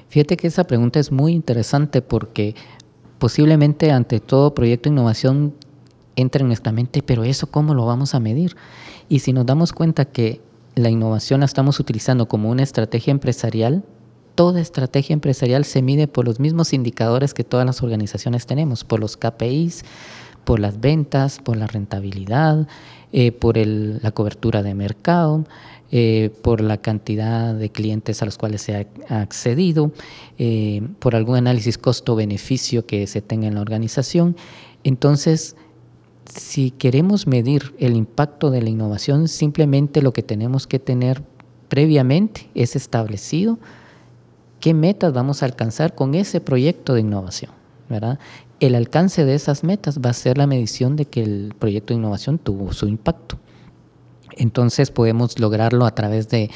Fíjate 0.08 0.36
que 0.38 0.46
esa 0.46 0.64
pregunta 0.64 0.98
es 0.98 1.12
muy 1.12 1.34
interesante 1.34 2.00
porque 2.00 2.54
posiblemente 3.18 3.90
ante 3.92 4.20
todo 4.20 4.54
proyecto 4.54 4.88
de 4.88 4.94
innovación 4.94 5.54
entra 6.16 6.40
en 6.40 6.46
nuestra 6.46 6.72
mente, 6.72 7.02
pero 7.02 7.24
eso 7.24 7.50
cómo 7.50 7.74
lo 7.74 7.84
vamos 7.84 8.14
a 8.14 8.20
medir? 8.20 8.56
Y 9.08 9.20
si 9.20 9.32
nos 9.32 9.46
damos 9.46 9.72
cuenta 9.72 10.04
que 10.04 10.40
la 10.74 10.90
innovación 10.90 11.40
la 11.40 11.46
estamos 11.46 11.80
utilizando 11.80 12.28
como 12.28 12.50
una 12.50 12.62
estrategia 12.62 13.10
empresarial, 13.10 13.84
toda 14.34 14.60
estrategia 14.60 15.14
empresarial 15.14 15.64
se 15.64 15.82
mide 15.82 16.08
por 16.08 16.26
los 16.26 16.38
mismos 16.40 16.72
indicadores 16.72 17.34
que 17.34 17.44
todas 17.44 17.66
las 17.66 17.82
organizaciones 17.82 18.46
tenemos, 18.46 18.84
por 18.84 19.00
los 19.00 19.16
KPIs, 19.16 19.84
por 20.44 20.60
las 20.60 20.80
ventas, 20.80 21.40
por 21.42 21.56
la 21.56 21.66
rentabilidad, 21.66 22.68
eh, 23.12 23.32
por 23.32 23.56
la 23.56 24.10
cobertura 24.12 24.62
de 24.62 24.74
mercado, 24.74 25.44
eh, 25.90 26.30
por 26.42 26.60
la 26.60 26.76
cantidad 26.76 27.54
de 27.54 27.70
clientes 27.70 28.20
a 28.22 28.26
los 28.26 28.36
cuales 28.38 28.62
se 28.62 28.88
ha 29.08 29.20
accedido, 29.20 29.92
eh, 30.38 30.82
por 30.98 31.16
algún 31.16 31.36
análisis 31.36 31.78
costo-beneficio 31.78 32.86
que 32.86 33.06
se 33.06 33.22
tenga 33.22 33.48
en 33.48 33.54
la 33.54 33.60
organización. 33.60 34.36
Entonces, 34.84 35.56
si 36.28 36.70
queremos 36.70 37.26
medir 37.26 37.74
el 37.78 37.96
impacto 37.96 38.50
de 38.50 38.62
la 38.62 38.70
innovación, 38.70 39.28
simplemente 39.28 40.02
lo 40.02 40.12
que 40.12 40.22
tenemos 40.22 40.66
que 40.66 40.78
tener 40.78 41.22
previamente 41.68 42.48
es 42.54 42.76
establecido 42.76 43.58
qué 44.60 44.74
metas 44.74 45.12
vamos 45.12 45.42
a 45.42 45.46
alcanzar 45.46 45.94
con 45.94 46.14
ese 46.14 46.40
proyecto 46.40 46.94
de 46.94 47.00
innovación. 47.00 47.52
¿verdad? 47.88 48.18
El 48.60 48.74
alcance 48.74 49.24
de 49.24 49.34
esas 49.34 49.64
metas 49.64 50.00
va 50.04 50.10
a 50.10 50.14
ser 50.14 50.38
la 50.38 50.46
medición 50.46 50.96
de 50.96 51.04
que 51.04 51.22
el 51.22 51.54
proyecto 51.58 51.94
de 51.94 51.98
innovación 51.98 52.38
tuvo 52.38 52.72
su 52.72 52.86
impacto. 52.88 53.38
Entonces 54.32 54.90
podemos 54.90 55.38
lograrlo 55.38 55.86
a 55.86 55.94
través 55.94 56.28
de 56.28 56.50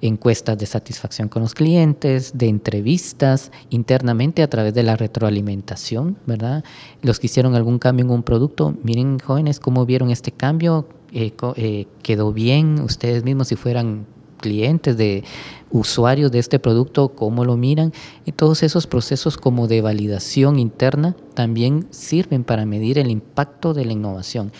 encuestas 0.00 0.58
de 0.58 0.66
satisfacción 0.66 1.28
con 1.28 1.42
los 1.42 1.54
clientes, 1.54 2.38
de 2.38 2.48
entrevistas 2.48 3.50
internamente 3.70 4.42
a 4.42 4.48
través 4.48 4.74
de 4.74 4.82
la 4.82 4.96
retroalimentación, 4.96 6.16
¿verdad? 6.26 6.64
Los 7.02 7.18
que 7.18 7.26
hicieron 7.26 7.54
algún 7.54 7.78
cambio 7.78 8.04
en 8.04 8.10
un 8.10 8.22
producto, 8.22 8.74
miren 8.82 9.18
jóvenes 9.18 9.60
cómo 9.60 9.86
vieron 9.86 10.10
este 10.10 10.32
cambio, 10.32 10.88
eh, 11.12 11.32
eh, 11.56 11.86
quedó 12.02 12.32
bien, 12.32 12.80
ustedes 12.80 13.24
mismos 13.24 13.48
si 13.48 13.56
fueran 13.56 14.06
clientes, 14.36 14.96
de 14.96 15.24
usuarios 15.70 16.30
de 16.30 16.38
este 16.38 16.58
producto, 16.58 17.08
cómo 17.08 17.44
lo 17.44 17.56
miran. 17.56 17.92
Y 18.24 18.32
todos 18.32 18.62
esos 18.62 18.86
procesos 18.86 19.36
como 19.36 19.66
de 19.66 19.80
validación 19.80 20.58
interna 20.58 21.16
también 21.34 21.86
sirven 21.90 22.44
para 22.44 22.66
medir 22.66 22.98
el 22.98 23.10
impacto 23.10 23.74
de 23.74 23.84
la 23.84 23.92
innovación 23.92 24.52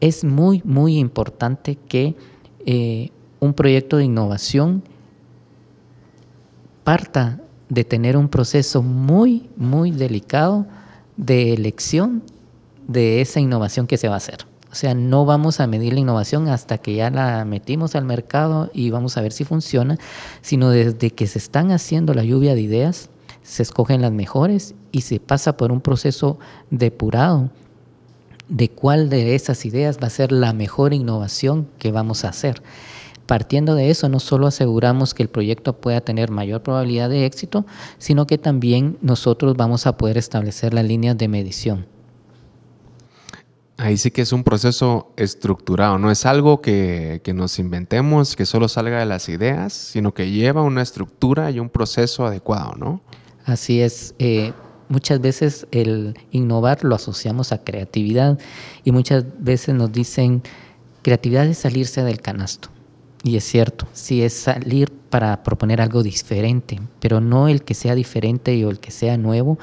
es 0.00 0.24
muy, 0.24 0.62
muy 0.64 0.98
importante 0.98 1.76
que 1.76 2.16
eh, 2.66 3.10
un 3.38 3.54
proyecto 3.54 3.96
de 3.96 4.04
innovación 4.04 4.82
parta 6.84 7.40
de 7.68 7.84
tener 7.84 8.16
un 8.16 8.28
proceso 8.28 8.82
muy, 8.82 9.48
muy 9.56 9.92
delicado 9.92 10.66
de 11.16 11.52
elección 11.52 12.22
de 12.88 13.20
esa 13.20 13.40
innovación 13.40 13.86
que 13.86 13.96
se 13.96 14.08
va 14.08 14.14
a 14.14 14.18
hacer. 14.18 14.46
O 14.72 14.74
sea, 14.74 14.94
no 14.94 15.24
vamos 15.24 15.60
a 15.60 15.66
medir 15.66 15.92
la 15.92 16.00
innovación 16.00 16.48
hasta 16.48 16.78
que 16.78 16.94
ya 16.94 17.10
la 17.10 17.44
metimos 17.44 17.94
al 17.96 18.04
mercado 18.04 18.70
y 18.72 18.90
vamos 18.90 19.16
a 19.16 19.20
ver 19.20 19.32
si 19.32 19.44
funciona, 19.44 19.98
sino 20.42 20.70
desde 20.70 21.10
que 21.10 21.26
se 21.26 21.38
están 21.38 21.72
haciendo 21.72 22.14
la 22.14 22.24
lluvia 22.24 22.54
de 22.54 22.60
ideas, 22.60 23.10
se 23.42 23.62
escogen 23.62 24.00
las 24.00 24.12
mejores 24.12 24.74
y 24.92 25.00
se 25.00 25.18
pasa 25.18 25.56
por 25.56 25.72
un 25.72 25.80
proceso 25.80 26.38
depurado 26.70 27.50
de 28.50 28.68
cuál 28.68 29.08
de 29.08 29.34
esas 29.34 29.64
ideas 29.64 29.98
va 30.02 30.08
a 30.08 30.10
ser 30.10 30.32
la 30.32 30.52
mejor 30.52 30.92
innovación 30.92 31.68
que 31.78 31.92
vamos 31.92 32.24
a 32.24 32.28
hacer. 32.28 32.62
Partiendo 33.26 33.76
de 33.76 33.90
eso, 33.90 34.08
no 34.08 34.18
solo 34.18 34.48
aseguramos 34.48 35.14
que 35.14 35.22
el 35.22 35.28
proyecto 35.28 35.80
pueda 35.80 36.00
tener 36.00 36.32
mayor 36.32 36.62
probabilidad 36.62 37.08
de 37.08 37.26
éxito, 37.26 37.64
sino 37.98 38.26
que 38.26 38.38
también 38.38 38.98
nosotros 39.02 39.56
vamos 39.56 39.86
a 39.86 39.96
poder 39.96 40.18
establecer 40.18 40.74
las 40.74 40.84
líneas 40.84 41.16
de 41.16 41.28
medición. 41.28 41.86
Ahí 43.76 43.96
sí 43.96 44.10
que 44.10 44.22
es 44.22 44.32
un 44.32 44.42
proceso 44.42 45.12
estructurado, 45.16 45.96
no 45.98 46.10
es 46.10 46.26
algo 46.26 46.60
que, 46.60 47.22
nos 47.32 47.58
inventemos, 47.60 48.36
que 48.36 48.44
solo 48.44 48.68
salga 48.68 48.98
de 48.98 49.06
las 49.06 49.28
ideas, 49.28 49.72
sino 49.72 50.12
que 50.12 50.30
lleva 50.30 50.62
una 50.62 50.82
estructura 50.82 51.50
y 51.50 51.60
un 51.60 51.70
proceso 51.70 52.26
adecuado, 52.26 52.74
¿no? 52.76 53.00
Así 53.46 53.80
es. 53.80 54.14
Eh, 54.18 54.52
muchas 54.90 55.20
veces 55.20 55.66
el 55.70 56.18
innovar 56.32 56.84
lo 56.84 56.94
asociamos 56.94 57.52
a 57.52 57.64
creatividad 57.64 58.38
y 58.84 58.92
muchas 58.92 59.24
veces 59.38 59.74
nos 59.74 59.90
dicen 59.90 60.42
creatividad 61.02 61.46
es 61.46 61.58
salirse 61.58 62.02
del 62.02 62.20
canasto. 62.20 62.68
Y 63.22 63.36
es 63.36 63.44
cierto, 63.44 63.86
sí 63.92 64.22
es 64.22 64.32
salir 64.32 64.90
para 65.10 65.42
proponer 65.42 65.80
algo 65.80 66.02
diferente, 66.02 66.80
pero 67.00 67.20
no 67.20 67.48
el 67.48 67.62
que 67.62 67.74
sea 67.74 67.94
diferente 67.94 68.64
o 68.64 68.70
el 68.70 68.80
que 68.80 68.90
sea 68.90 69.16
nuevo 69.16 69.58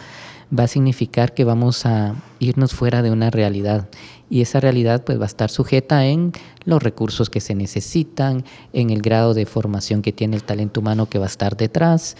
va 0.57 0.63
a 0.63 0.67
significar 0.67 1.33
que 1.33 1.43
vamos 1.43 1.85
a 1.85 2.15
irnos 2.39 2.73
fuera 2.73 3.01
de 3.01 3.11
una 3.11 3.29
realidad 3.29 3.89
y 4.29 4.41
esa 4.41 4.59
realidad 4.59 5.03
pues 5.03 5.19
va 5.19 5.23
a 5.23 5.27
estar 5.27 5.49
sujeta 5.49 6.05
en 6.05 6.31
los 6.63 6.81
recursos 6.81 7.29
que 7.29 7.41
se 7.41 7.55
necesitan, 7.55 8.45
en 8.71 8.89
el 8.89 9.01
grado 9.01 9.33
de 9.33 9.45
formación 9.45 10.01
que 10.01 10.13
tiene 10.13 10.37
el 10.37 10.43
talento 10.43 10.79
humano 10.79 11.09
que 11.09 11.19
va 11.19 11.25
a 11.25 11.27
estar 11.27 11.57
detrás 11.57 12.15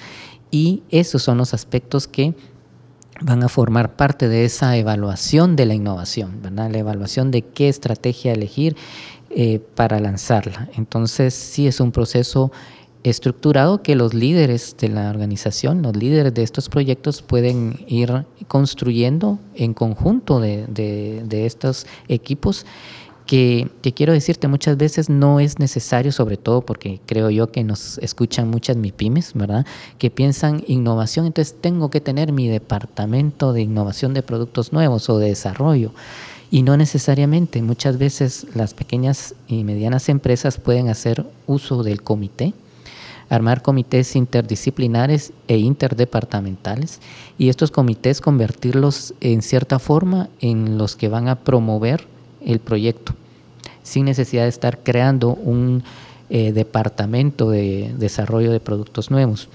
y 0.51 0.83
esos 0.89 1.23
son 1.23 1.37
los 1.37 1.53
aspectos 1.53 2.07
que 2.07 2.33
van 3.21 3.43
a 3.43 3.49
formar 3.49 3.95
parte 3.95 4.27
de 4.27 4.45
esa 4.45 4.75
evaluación 4.77 5.55
de 5.55 5.65
la 5.65 5.73
innovación, 5.73 6.41
¿verdad? 6.41 6.69
la 6.71 6.77
evaluación 6.77 7.31
de 7.31 7.41
qué 7.41 7.69
estrategia 7.69 8.33
elegir 8.33 8.75
eh, 9.29 9.59
para 9.75 9.99
lanzarla. 9.99 10.69
Entonces, 10.75 11.33
sí 11.33 11.67
es 11.67 11.79
un 11.79 11.91
proceso 11.91 12.51
estructurado 13.03 13.83
que 13.83 13.95
los 13.95 14.13
líderes 14.13 14.75
de 14.77 14.89
la 14.89 15.09
organización, 15.09 15.81
los 15.81 15.95
líderes 15.95 16.33
de 16.33 16.43
estos 16.43 16.69
proyectos 16.69 17.21
pueden 17.21 17.85
ir 17.87 18.25
construyendo 18.47 19.39
en 19.55 19.73
conjunto 19.73 20.39
de, 20.39 20.65
de 20.67 21.45
estos 21.45 21.85
equipos 22.07 22.65
que, 23.27 23.69
quiero 23.95 24.13
decirte 24.13 24.47
muchas 24.47 24.77
veces 24.77 25.09
no 25.09 25.39
es 25.39 25.59
necesario, 25.59 26.11
sobre 26.11 26.37
todo 26.37 26.61
porque 26.61 26.99
creo 27.05 27.29
yo 27.29 27.51
que 27.51 27.63
nos 27.63 27.99
escuchan 27.99 28.49
muchas 28.49 28.77
MIPIMES, 28.77 29.33
¿verdad? 29.35 29.65
Que 29.99 30.09
piensan 30.09 30.63
innovación, 30.67 31.27
entonces 31.27 31.55
tengo 31.59 31.89
que 31.89 32.01
tener 32.01 32.31
mi 32.31 32.47
departamento 32.47 33.53
de 33.53 33.61
innovación 33.61 34.13
de 34.13 34.23
productos 34.23 34.73
nuevos 34.73 35.09
o 35.09 35.19
de 35.19 35.27
desarrollo. 35.27 35.91
Y 36.49 36.63
no 36.63 36.77
necesariamente, 36.77 37.61
muchas 37.61 37.97
veces 37.97 38.47
las 38.55 38.73
pequeñas 38.73 39.35
y 39.47 39.65
medianas 39.65 40.07
empresas 40.07 40.57
pueden 40.57 40.87
hacer 40.87 41.25
uso 41.45 41.83
del 41.83 42.01
comité 42.01 42.53
armar 43.29 43.61
comités 43.61 44.15
interdisciplinares 44.15 45.33
e 45.49 45.57
interdepartamentales 45.57 47.01
y 47.37 47.49
estos 47.49 47.71
comités 47.71 48.21
convertirlos 48.21 49.13
en 49.19 49.41
cierta 49.41 49.79
forma 49.79 50.29
en 50.39 50.77
los 50.77 50.95
que 50.95 51.09
van 51.09 51.27
a 51.27 51.35
promover 51.35 52.07
el 52.47 52.59
proyecto, 52.59 53.13
sin 53.83 54.05
necesidad 54.05 54.43
de 54.43 54.49
estar 54.49 54.79
creando 54.79 55.29
un 55.35 55.83
eh, 56.29 56.51
departamento 56.53 57.51
de 57.51 57.93
desarrollo 57.97 58.51
de 58.51 58.59
productos 58.59 59.11
nuevos. 59.11 59.49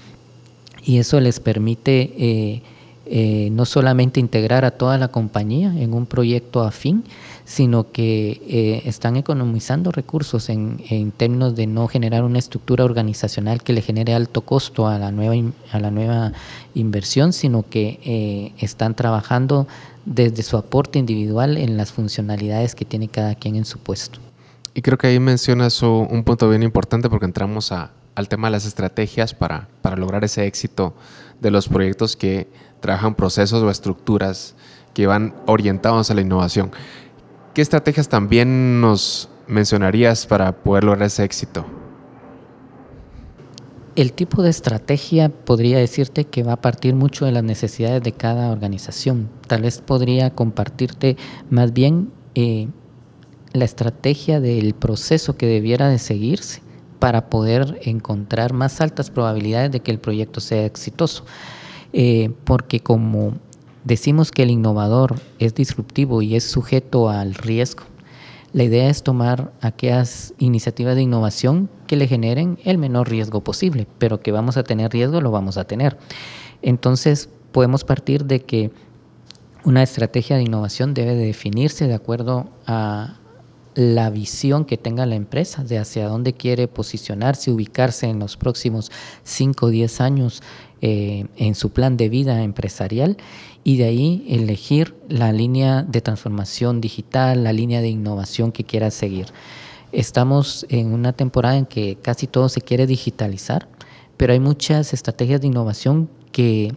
Y 0.85 0.99
eso 0.99 1.19
les 1.19 1.39
permite 1.39 2.13
eh, 2.17 2.61
eh, 3.05 3.49
no 3.51 3.65
solamente 3.65 4.21
integrar 4.21 4.63
a 4.63 4.71
toda 4.71 4.97
la 4.97 5.09
compañía 5.09 5.73
en 5.77 5.93
un 5.93 6.05
proyecto 6.05 6.61
afín, 6.61 7.03
sino 7.43 7.91
que 7.91 8.41
eh, 8.47 8.83
están 8.85 9.17
economizando 9.17 9.91
recursos 9.91 10.47
en, 10.47 11.11
términos 11.17 11.53
de 11.55 11.67
no 11.67 11.89
generar 11.89 12.23
una 12.23 12.39
estructura 12.39 12.85
organizacional 12.85 13.61
que 13.61 13.73
le 13.73 13.81
genere 13.81 14.13
alto 14.13 14.41
costo 14.41 14.87
a 14.87 14.97
la 14.97 15.11
nueva, 15.11 15.35
a 15.73 15.79
la 15.79 15.91
nueva 15.91 16.31
inversión, 16.75 17.33
sino 17.33 17.65
que 17.69 17.99
eh, 18.05 18.53
están 18.59 18.95
trabajando 18.95 19.67
desde 20.05 20.41
su 20.41 20.55
aporte 20.55 20.97
individual 20.97 21.57
en 21.57 21.75
las 21.75 21.91
funcionalidades 21.91 22.73
que 22.73 22.85
tiene 22.85 23.09
cada 23.09 23.35
quien 23.35 23.57
en 23.57 23.65
su 23.65 23.79
puesto. 23.79 24.19
Y 24.73 24.81
creo 24.81 24.97
que 24.97 25.07
ahí 25.07 25.19
mencionas 25.19 25.81
un 25.83 26.23
punto 26.23 26.49
bien 26.49 26.63
importante 26.63 27.09
porque 27.09 27.25
entramos 27.25 27.71
al 27.71 28.27
tema 28.29 28.47
de 28.47 28.51
las 28.51 28.65
estrategias 28.65 29.33
para, 29.33 29.67
para 29.81 29.97
lograr 29.97 30.23
ese 30.23 30.47
éxito 30.47 30.93
de 31.41 31.51
los 31.51 31.67
proyectos 31.67 32.15
que 32.15 32.47
trabajan 32.83 33.15
procesos 33.15 33.63
o 33.63 33.69
estructuras 33.71 34.55
que 34.93 35.07
van 35.07 35.33
orientados 35.47 36.11
a 36.11 36.13
la 36.13 36.21
innovación. 36.21 36.69
¿Qué 37.53 37.61
estrategias 37.61 38.09
también 38.09 38.81
nos 38.81 39.29
mencionarías 39.47 40.27
para 40.27 40.51
poder 40.51 40.83
lograr 40.83 41.07
ese 41.07 41.23
éxito? 41.23 41.65
El 43.95 44.11
tipo 44.11 44.43
de 44.43 44.49
estrategia 44.49 45.29
podría 45.29 45.77
decirte 45.77 46.25
que 46.25 46.43
va 46.43 46.53
a 46.53 46.61
partir 46.61 46.93
mucho 46.93 47.25
de 47.25 47.31
las 47.31 47.43
necesidades 47.43 48.03
de 48.03 48.11
cada 48.11 48.51
organización. 48.51 49.29
Tal 49.47 49.61
vez 49.61 49.79
podría 49.79 50.31
compartirte 50.31 51.15
más 51.49 51.71
bien 51.71 52.11
eh, 52.35 52.67
la 53.53 53.63
estrategia 53.63 54.41
del 54.41 54.73
proceso 54.73 55.37
que 55.37 55.45
debiera 55.45 55.87
de 55.87 55.99
seguirse 55.99 56.61
para 56.99 57.29
poder 57.29 57.79
encontrar 57.83 58.51
más 58.51 58.81
altas 58.81 59.09
probabilidades 59.09 59.71
de 59.71 59.79
que 59.79 59.91
el 59.91 59.99
proyecto 59.99 60.41
sea 60.41 60.65
exitoso. 60.65 61.23
Eh, 61.93 62.31
porque 62.43 62.79
como 62.79 63.33
decimos 63.83 64.31
que 64.31 64.43
el 64.43 64.49
innovador 64.51 65.19
es 65.39 65.55
disruptivo 65.55 66.21
y 66.21 66.35
es 66.35 66.43
sujeto 66.43 67.09
al 67.09 67.35
riesgo. 67.35 67.83
La 68.51 68.63
idea 68.63 68.89
es 68.89 69.03
tomar 69.03 69.51
aquellas 69.61 70.33
iniciativas 70.37 70.95
de 70.95 71.01
innovación 71.01 71.69
que 71.87 71.95
le 71.95 72.07
generen 72.07 72.59
el 72.65 72.77
menor 72.77 73.09
riesgo 73.09 73.43
posible, 73.43 73.87
pero 73.97 74.19
que 74.21 74.31
vamos 74.31 74.57
a 74.57 74.63
tener 74.63 74.91
riesgo, 74.91 75.21
lo 75.21 75.31
vamos 75.31 75.57
a 75.57 75.65
tener. 75.65 75.97
Entonces, 76.61 77.29
podemos 77.51 77.83
partir 77.83 78.25
de 78.25 78.41
que 78.41 78.71
una 79.63 79.81
estrategia 79.81 80.35
de 80.35 80.43
innovación 80.43 80.93
debe 80.93 81.15
de 81.15 81.25
definirse 81.25 81.87
de 81.87 81.93
acuerdo 81.95 82.49
a 82.67 83.17
la 83.75 84.09
visión 84.09 84.65
que 84.65 84.77
tenga 84.77 85.05
la 85.05 85.15
empresa 85.15 85.63
de 85.63 85.77
hacia 85.77 86.07
dónde 86.07 86.33
quiere 86.33 86.67
posicionarse, 86.67 87.51
ubicarse 87.51 88.07
en 88.07 88.19
los 88.19 88.37
próximos 88.37 88.91
5 89.23 89.65
o 89.65 89.69
10 89.69 90.01
años 90.01 90.41
eh, 90.81 91.25
en 91.37 91.55
su 91.55 91.71
plan 91.71 91.97
de 91.97 92.09
vida 92.09 92.43
empresarial 92.43 93.17
y 93.63 93.77
de 93.77 93.85
ahí 93.85 94.25
elegir 94.29 94.95
la 95.07 95.31
línea 95.31 95.83
de 95.83 96.01
transformación 96.01 96.81
digital, 96.81 97.43
la 97.43 97.53
línea 97.53 97.81
de 97.81 97.89
innovación 97.89 98.51
que 98.51 98.63
quiera 98.63 98.91
seguir. 98.91 99.27
Estamos 99.91 100.65
en 100.69 100.91
una 100.91 101.13
temporada 101.13 101.57
en 101.57 101.65
que 101.65 101.97
casi 102.01 102.27
todo 102.27 102.49
se 102.49 102.61
quiere 102.61 102.87
digitalizar, 102.87 103.67
pero 104.17 104.33
hay 104.33 104.39
muchas 104.39 104.93
estrategias 104.93 105.41
de 105.41 105.47
innovación 105.47 106.09
que 106.31 106.73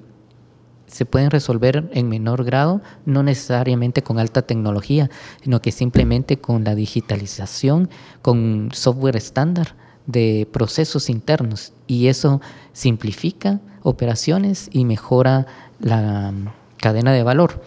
se 0.86 1.04
pueden 1.04 1.30
resolver 1.30 1.90
en 1.92 2.08
menor 2.08 2.44
grado, 2.44 2.80
no 3.04 3.22
necesariamente 3.22 4.02
con 4.02 4.18
alta 4.18 4.42
tecnología, 4.42 5.10
sino 5.42 5.60
que 5.60 5.72
simplemente 5.72 6.38
con 6.38 6.64
la 6.64 6.74
digitalización, 6.74 7.90
con 8.22 8.70
software 8.72 9.16
estándar 9.16 9.74
de 10.06 10.48
procesos 10.52 11.10
internos. 11.10 11.72
Y 11.86 12.06
eso 12.06 12.40
simplifica 12.72 13.60
operaciones 13.82 14.68
y 14.72 14.84
mejora 14.84 15.46
la 15.80 16.32
cadena 16.78 17.12
de 17.12 17.22
valor. 17.22 17.62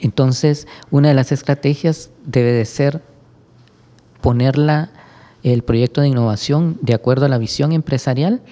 Entonces, 0.00 0.66
una 0.90 1.08
de 1.08 1.14
las 1.14 1.32
estrategias 1.32 2.10
debe 2.24 2.52
de 2.52 2.64
ser 2.64 3.02
ponerla 4.20 4.90
el 5.42 5.62
proyecto 5.62 6.00
de 6.00 6.08
innovación 6.08 6.78
de 6.80 6.94
acuerdo 6.94 7.26
a 7.26 7.28
la 7.28 7.38
visión 7.38 7.72
empresarial, 7.72 8.42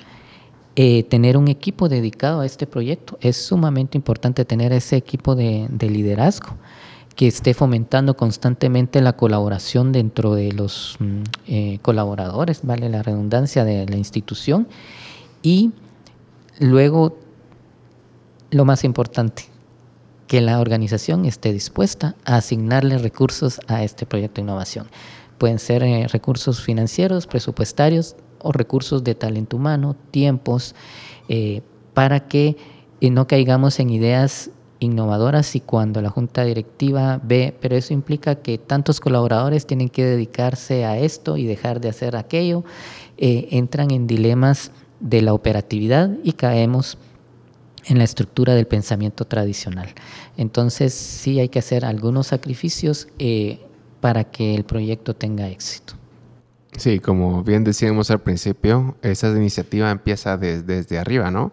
eh, 0.74 1.02
tener 1.04 1.36
un 1.36 1.48
equipo 1.48 1.90
dedicado 1.90 2.40
a 2.40 2.46
este 2.46 2.66
proyecto. 2.66 3.18
Es 3.20 3.36
sumamente 3.36 3.98
importante 3.98 4.44
tener 4.46 4.72
ese 4.72 4.96
equipo 4.96 5.34
de, 5.34 5.68
liderazgo 5.80 6.56
que 7.14 7.26
esté 7.26 7.52
fomentando 7.52 8.16
constantemente 8.16 9.02
la 9.02 9.12
colaboración 9.12 9.92
dentro 9.92 10.34
de 10.34 10.52
los 10.52 10.96
mm, 10.98 11.22
eh, 11.46 11.78
colaboradores, 11.82 12.60
vale 12.62 12.88
la 12.88 13.02
redundancia 13.02 13.64
de 13.66 13.84
la 13.86 13.96
institución, 13.96 14.66
y 15.42 15.72
luego 16.58 17.18
lo 18.50 18.64
más 18.64 18.82
importante, 18.84 19.44
que 20.26 20.40
la 20.40 20.58
organización 20.58 21.26
esté 21.26 21.52
dispuesta 21.52 22.14
a 22.24 22.36
asignarle 22.36 22.96
recursos 22.96 23.60
a 23.66 23.84
este 23.84 24.06
proyecto 24.06 24.36
de 24.36 24.44
innovación. 24.44 24.88
Pueden 25.36 25.58
ser 25.58 25.82
eh, 25.82 26.06
recursos 26.08 26.62
financieros, 26.62 27.26
presupuestarios 27.26 28.16
o 28.42 28.52
recursos 28.52 29.04
de 29.04 29.14
talento 29.14 29.56
humano, 29.56 29.96
tiempos, 30.10 30.74
eh, 31.28 31.62
para 31.94 32.28
que 32.28 32.56
eh, 33.00 33.10
no 33.10 33.26
caigamos 33.26 33.80
en 33.80 33.90
ideas 33.90 34.50
innovadoras 34.78 35.54
y 35.54 35.60
cuando 35.60 36.02
la 36.02 36.10
junta 36.10 36.44
directiva 36.44 37.20
ve, 37.22 37.54
pero 37.60 37.76
eso 37.76 37.94
implica 37.94 38.36
que 38.36 38.58
tantos 38.58 38.98
colaboradores 38.98 39.66
tienen 39.66 39.88
que 39.88 40.04
dedicarse 40.04 40.84
a 40.84 40.98
esto 40.98 41.36
y 41.36 41.44
dejar 41.44 41.80
de 41.80 41.88
hacer 41.88 42.16
aquello, 42.16 42.64
entran 43.16 43.92
en 43.92 44.08
dilemas 44.08 44.72
de 44.98 45.22
la 45.22 45.34
operatividad 45.34 46.10
y 46.24 46.32
caemos 46.32 46.98
en 47.84 47.98
la 47.98 48.04
estructura 48.04 48.54
del 48.54 48.66
pensamiento 48.66 49.24
tradicional. 49.24 49.88
Entonces 50.36 50.94
sí 50.94 51.40
hay 51.40 51.48
que 51.48 51.58
hacer 51.58 51.84
algunos 51.84 52.28
sacrificios 52.28 53.08
eh, 53.18 53.60
para 54.00 54.24
que 54.24 54.54
el 54.54 54.64
proyecto 54.64 55.14
tenga 55.14 55.48
éxito. 55.48 55.94
Sí, 56.76 57.00
como 57.00 57.44
bien 57.44 57.64
decíamos 57.64 58.10
al 58.10 58.20
principio, 58.20 58.96
esa 59.02 59.28
iniciativa 59.28 59.90
empieza 59.90 60.38
desde 60.38 60.98
arriba, 60.98 61.30
¿no? 61.30 61.52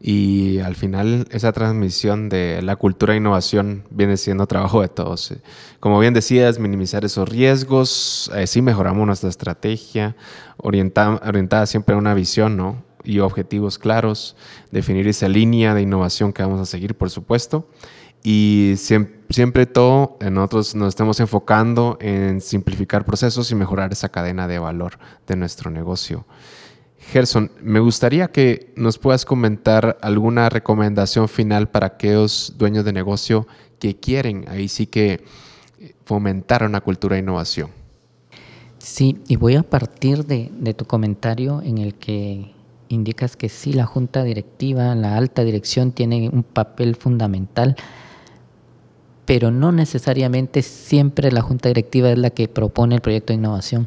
Y 0.00 0.60
al 0.60 0.76
final 0.76 1.26
esa 1.30 1.52
transmisión 1.52 2.28
de 2.28 2.62
la 2.62 2.76
cultura 2.76 3.12
de 3.12 3.18
innovación 3.18 3.84
viene 3.90 4.16
siendo 4.16 4.46
trabajo 4.46 4.80
de 4.80 4.88
todos. 4.88 5.34
Como 5.80 5.98
bien 5.98 6.14
decías, 6.14 6.58
minimizar 6.58 7.04
esos 7.04 7.28
riesgos, 7.28 8.30
eh, 8.34 8.46
sí 8.46 8.62
mejoramos 8.62 9.06
nuestra 9.06 9.28
estrategia, 9.28 10.16
orientada, 10.56 11.20
orientada 11.26 11.66
siempre 11.66 11.96
a 11.96 11.98
una 11.98 12.14
visión, 12.14 12.56
¿no? 12.56 12.90
y 13.04 13.20
objetivos 13.20 13.78
claros, 13.78 14.36
definir 14.70 15.08
esa 15.08 15.28
línea 15.28 15.74
de 15.74 15.82
innovación 15.82 16.32
que 16.32 16.42
vamos 16.42 16.60
a 16.60 16.66
seguir, 16.66 16.94
por 16.94 17.10
supuesto. 17.10 17.68
Y 18.22 18.74
siempre, 18.76 19.66
todo, 19.66 20.18
nosotros 20.20 20.74
nos 20.74 20.88
estamos 20.88 21.20
enfocando 21.20 21.96
en 22.00 22.40
simplificar 22.40 23.04
procesos 23.04 23.50
y 23.50 23.54
mejorar 23.54 23.92
esa 23.92 24.10
cadena 24.10 24.46
de 24.46 24.58
valor 24.58 24.98
de 25.26 25.36
nuestro 25.36 25.70
negocio. 25.70 26.26
Gerson, 26.98 27.50
me 27.62 27.80
gustaría 27.80 28.28
que 28.28 28.72
nos 28.76 28.98
puedas 28.98 29.24
comentar 29.24 29.98
alguna 30.02 30.50
recomendación 30.50 31.28
final 31.28 31.70
para 31.70 31.86
aquellos 31.86 32.54
dueños 32.58 32.84
de 32.84 32.92
negocio 32.92 33.46
que 33.78 33.96
quieren 33.96 34.44
ahí 34.48 34.68
sí 34.68 34.86
que 34.86 35.24
fomentar 36.04 36.62
una 36.62 36.82
cultura 36.82 37.14
de 37.14 37.20
innovación. 37.20 37.70
Sí, 38.78 39.22
y 39.28 39.36
voy 39.36 39.56
a 39.56 39.62
partir 39.62 40.26
de, 40.26 40.50
de 40.52 40.74
tu 40.74 40.84
comentario 40.84 41.62
en 41.62 41.78
el 41.78 41.94
que 41.94 42.52
indicas 42.88 43.36
que 43.36 43.48
sí, 43.48 43.72
la 43.72 43.86
junta 43.86 44.22
directiva, 44.24 44.94
la 44.94 45.16
alta 45.16 45.42
dirección 45.42 45.92
tiene 45.92 46.28
un 46.28 46.42
papel 46.42 46.96
fundamental, 46.96 47.76
pero 49.30 49.52
no 49.52 49.70
necesariamente 49.70 50.60
siempre 50.60 51.30
la 51.30 51.40
junta 51.40 51.68
directiva 51.68 52.10
es 52.10 52.18
la 52.18 52.30
que 52.30 52.48
propone 52.48 52.96
el 52.96 53.00
proyecto 53.00 53.32
de 53.32 53.36
innovación. 53.36 53.86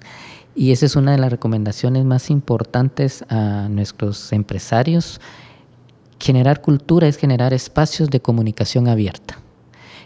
Y 0.56 0.72
esa 0.72 0.86
es 0.86 0.96
una 0.96 1.12
de 1.12 1.18
las 1.18 1.32
recomendaciones 1.32 2.06
más 2.06 2.30
importantes 2.30 3.26
a 3.28 3.68
nuestros 3.70 4.32
empresarios. 4.32 5.20
Generar 6.18 6.62
cultura 6.62 7.10
es 7.10 7.18
generar 7.18 7.54
espacios 7.54 8.10
de 8.10 8.22
comunicación 8.22 8.88
abierta, 8.88 9.38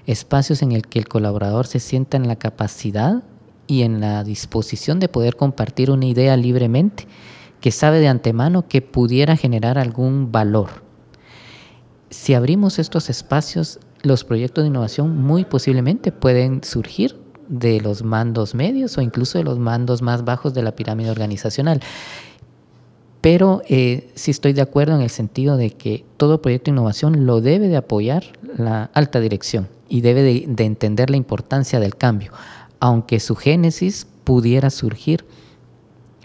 espacios 0.08 0.64
en 0.64 0.72
el 0.72 0.88
que 0.88 0.98
el 0.98 1.08
colaborador 1.08 1.68
se 1.68 1.80
sienta 1.80 2.18
en 2.18 2.28
la 2.28 2.38
capacidad 2.38 3.22
y 3.68 3.84
en 3.84 4.02
la 4.02 4.24
disposición 4.24 5.00
de 5.00 5.08
poder 5.08 5.36
compartir 5.36 5.92
una 5.92 6.08
idea 6.08 6.36
libremente 6.36 7.06
que 7.62 7.70
sabe 7.70 8.00
de 8.00 8.08
antemano 8.08 8.68
que 8.68 8.82
pudiera 8.82 9.38
generar 9.38 9.78
algún 9.78 10.32
valor. 10.32 10.82
Si 12.10 12.34
abrimos 12.34 12.80
estos 12.80 13.12
espacios, 13.12 13.80
los 14.04 14.24
proyectos 14.24 14.64
de 14.64 14.70
innovación 14.70 15.18
muy 15.18 15.46
posiblemente 15.46 16.12
pueden 16.12 16.64
surgir 16.64 17.16
de 17.48 17.80
los 17.80 18.04
mandos 18.04 18.56
medios 18.56 18.98
o 18.98 19.02
incluso 19.02 19.38
de 19.38 19.44
los 19.44 19.58
mandos 19.60 20.02
más 20.02 20.26
bajos 20.26 20.54
de 20.54 20.64
la 20.64 20.74
pirámide 20.74 21.12
organizacional. 21.12 21.82
pero 23.22 23.62
eh, 23.68 24.10
sí 24.16 24.32
estoy 24.32 24.54
de 24.54 24.62
acuerdo 24.62 24.96
en 24.96 25.02
el 25.02 25.10
sentido 25.10 25.58
de 25.58 25.72
que 25.72 26.06
todo 26.18 26.42
proyecto 26.42 26.66
de 26.66 26.76
innovación 26.76 27.26
lo 27.26 27.42
debe 27.42 27.68
de 27.68 27.76
apoyar 27.76 28.24
la 28.58 28.90
alta 28.94 29.20
dirección 29.20 29.68
y 29.90 30.02
debe 30.02 30.24
de, 30.24 30.64
entender 30.64 31.10
la 31.10 31.18
importancia 31.18 31.80
del 31.80 31.96
cambio, 31.96 32.32
aunque 32.80 33.20
su 33.20 33.36
génesis 33.36 34.08
pudiera 34.24 34.70
surgir 34.70 35.26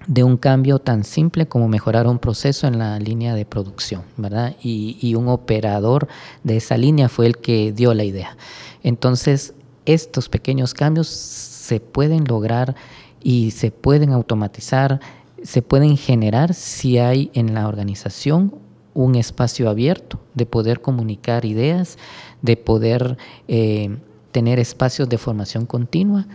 de 0.06 0.24
un 0.24 0.36
cambio 0.36 0.78
tan 0.78 1.04
simple 1.04 1.46
como 1.46 1.68
mejorar 1.68 2.06
un 2.06 2.18
proceso 2.18 2.66
en 2.66 2.78
la 2.78 2.98
línea 2.98 3.34
de 3.34 3.44
producción, 3.44 4.02
¿verdad? 4.16 4.56
Y, 4.62 4.98
y, 5.00 5.14
un 5.14 5.28
operador 5.28 6.08
de 6.44 6.56
esa 6.56 6.76
línea 6.76 7.08
fue 7.08 7.26
el 7.26 7.38
que 7.38 7.72
dio 7.72 7.94
la 7.94 8.04
idea. 8.04 8.36
Entonces, 8.82 9.54
estos 9.86 10.28
pequeños 10.28 10.74
cambios 10.74 11.08
se 11.08 11.80
pueden 11.80 12.24
lograr 12.24 12.74
y 13.22 13.52
se 13.52 13.70
pueden 13.70 14.12
automatizar 14.12 15.00
se 15.42 15.62
pueden 15.62 15.96
generar 15.96 16.54
si 16.54 16.98
hay 16.98 17.30
en 17.34 17.54
la 17.54 17.68
organización 17.68 18.54
un 18.94 19.14
espacio 19.14 19.68
abierto 19.68 20.20
de 20.34 20.46
poder 20.46 20.80
comunicar 20.80 21.44
ideas, 21.44 21.98
de 22.42 22.56
poder 22.56 23.16
eh, 23.48 23.96
tener 24.30 24.58
espacios 24.58 25.08
de 25.08 25.18
formación 25.18 25.66
continua. 25.66 26.26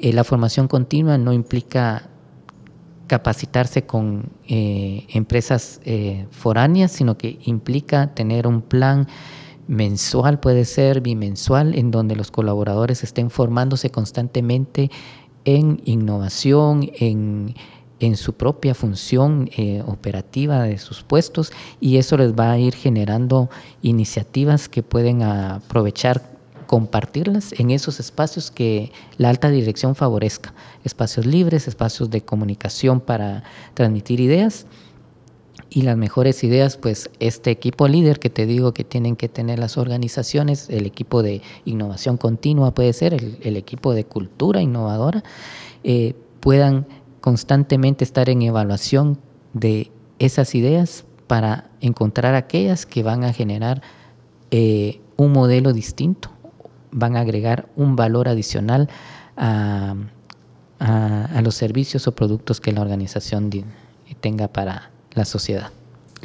Eh, 0.00 0.12
la 0.12 0.24
formación 0.24 0.68
continua 0.68 1.18
no 1.18 1.32
implica 1.32 2.08
capacitarse 3.08 3.84
con 3.86 4.30
eh, 4.46 5.04
empresas 5.08 5.80
foráneas, 6.30 6.92
sino 6.92 7.18
que 7.18 7.38
implica 7.42 8.14
tener 8.14 8.46
un 8.46 8.62
plan 8.62 9.08
mensual, 9.66 10.38
puede 10.38 10.64
ser 10.64 11.00
bimensual, 11.00 11.74
en 11.74 11.90
donde 11.90 12.14
los 12.14 12.30
colaboradores 12.30 13.02
estén 13.02 13.30
formándose 13.30 13.90
constantemente 13.90 14.90
en 15.44 15.82
innovación, 15.84 16.88
en 16.94 17.54
en 18.00 18.16
su 18.16 18.34
propia 18.34 18.74
función 18.74 19.50
eh, 19.56 19.82
operativa 19.86 20.62
de 20.62 20.78
sus 20.78 21.02
puestos 21.02 21.52
y 21.80 21.96
eso 21.96 22.16
les 22.16 22.32
va 22.32 22.52
a 22.52 22.58
ir 22.58 22.74
generando 22.74 23.50
iniciativas 23.82 24.68
que 24.68 24.82
pueden 24.82 25.22
aprovechar 25.22 26.37
compartirlas 26.68 27.52
en 27.58 27.70
esos 27.70 27.98
espacios 27.98 28.50
que 28.50 28.92
la 29.16 29.30
alta 29.30 29.48
dirección 29.48 29.94
favorezca, 29.94 30.52
espacios 30.84 31.24
libres, 31.24 31.66
espacios 31.66 32.10
de 32.10 32.20
comunicación 32.20 33.00
para 33.00 33.42
transmitir 33.72 34.20
ideas. 34.20 34.66
Y 35.70 35.82
las 35.82 35.96
mejores 35.96 36.44
ideas, 36.44 36.76
pues 36.76 37.10
este 37.20 37.50
equipo 37.50 37.88
líder 37.88 38.18
que 38.18 38.28
te 38.28 38.44
digo 38.44 38.74
que 38.74 38.84
tienen 38.84 39.16
que 39.16 39.30
tener 39.30 39.58
las 39.58 39.78
organizaciones, 39.78 40.68
el 40.68 40.84
equipo 40.84 41.22
de 41.22 41.40
innovación 41.64 42.18
continua 42.18 42.74
puede 42.74 42.92
ser, 42.92 43.14
el, 43.14 43.56
equipo 43.56 43.94
de 43.94 44.04
cultura 44.04 44.60
innovadora, 44.60 45.24
eh, 45.84 46.14
puedan 46.40 46.86
constantemente 47.22 48.04
estar 48.04 48.28
en 48.28 48.42
evaluación 48.42 49.18
de 49.54 49.90
esas 50.18 50.54
ideas 50.54 51.04
para 51.26 51.70
encontrar 51.80 52.34
aquellas 52.34 52.84
que 52.84 53.02
van 53.02 53.24
a 53.24 53.32
generar 53.32 53.82
eh, 54.50 55.00
un 55.16 55.32
modelo 55.32 55.72
distinto, 55.72 56.30
van 56.90 57.16
a 57.16 57.20
agregar 57.20 57.68
un 57.76 57.96
valor 57.96 58.28
adicional 58.28 58.88
a, 59.36 59.94
a 60.78 61.40
los 61.42 61.54
servicios 61.54 62.06
o 62.06 62.14
productos 62.14 62.60
que 62.60 62.72
la 62.72 62.80
organización 62.80 63.50
tenga 64.20 64.48
para 64.48 64.90
la 65.12 65.24
sociedad. 65.24 65.70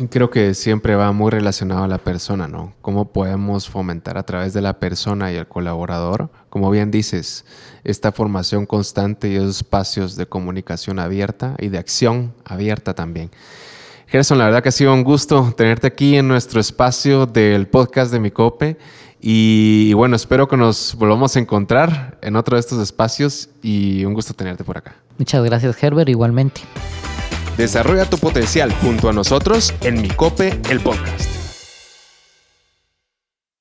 Creo 0.09 0.31
que 0.31 0.55
siempre 0.55 0.95
va 0.95 1.11
muy 1.11 1.29
relacionado 1.29 1.83
a 1.83 1.87
la 1.87 1.99
persona, 1.99 2.47
¿no? 2.47 2.73
Cómo 2.81 3.11
podemos 3.11 3.69
fomentar 3.69 4.17
a 4.17 4.23
través 4.23 4.51
de 4.53 4.61
la 4.61 4.79
persona 4.79 5.31
y 5.31 5.35
el 5.35 5.47
colaborador, 5.47 6.31
como 6.49 6.71
bien 6.71 6.89
dices, 6.89 7.45
esta 7.83 8.11
formación 8.11 8.65
constante 8.65 9.29
y 9.29 9.35
esos 9.35 9.57
espacios 9.57 10.15
de 10.15 10.25
comunicación 10.25 10.97
abierta 10.97 11.55
y 11.59 11.69
de 11.69 11.77
acción 11.77 12.33
abierta 12.43 12.95
también. 12.95 13.29
Gerson, 14.07 14.39
la 14.39 14.45
verdad 14.45 14.63
que 14.63 14.69
ha 14.69 14.71
sido 14.71 14.93
un 14.93 15.03
gusto 15.03 15.53
tenerte 15.55 15.85
aquí 15.85 16.15
en 16.15 16.27
nuestro 16.27 16.59
espacio 16.59 17.27
del 17.27 17.67
podcast 17.67 18.11
de 18.11 18.19
Micope. 18.19 18.77
Y, 19.25 19.87
y 19.89 19.93
bueno, 19.93 20.17
espero 20.17 20.49
que 20.49 20.57
nos 20.57 20.95
volvamos 20.95 21.37
a 21.37 21.39
encontrar 21.39 22.17
en 22.21 22.35
otro 22.35 22.57
de 22.57 22.59
estos 22.59 22.81
espacios 22.83 23.49
y 23.61 24.03
un 24.03 24.13
gusto 24.13 24.33
tenerte 24.33 24.65
por 24.65 24.77
acá. 24.77 24.95
Muchas 25.17 25.41
gracias, 25.45 25.81
Herbert, 25.81 26.09
igualmente. 26.09 26.59
Desarrolla 27.55 28.09
tu 28.09 28.17
potencial 28.17 28.73
junto 28.73 29.07
a 29.07 29.13
nosotros 29.13 29.73
en 29.81 30.01
Micope, 30.01 30.59
el 30.69 30.81
podcast. 30.81 31.42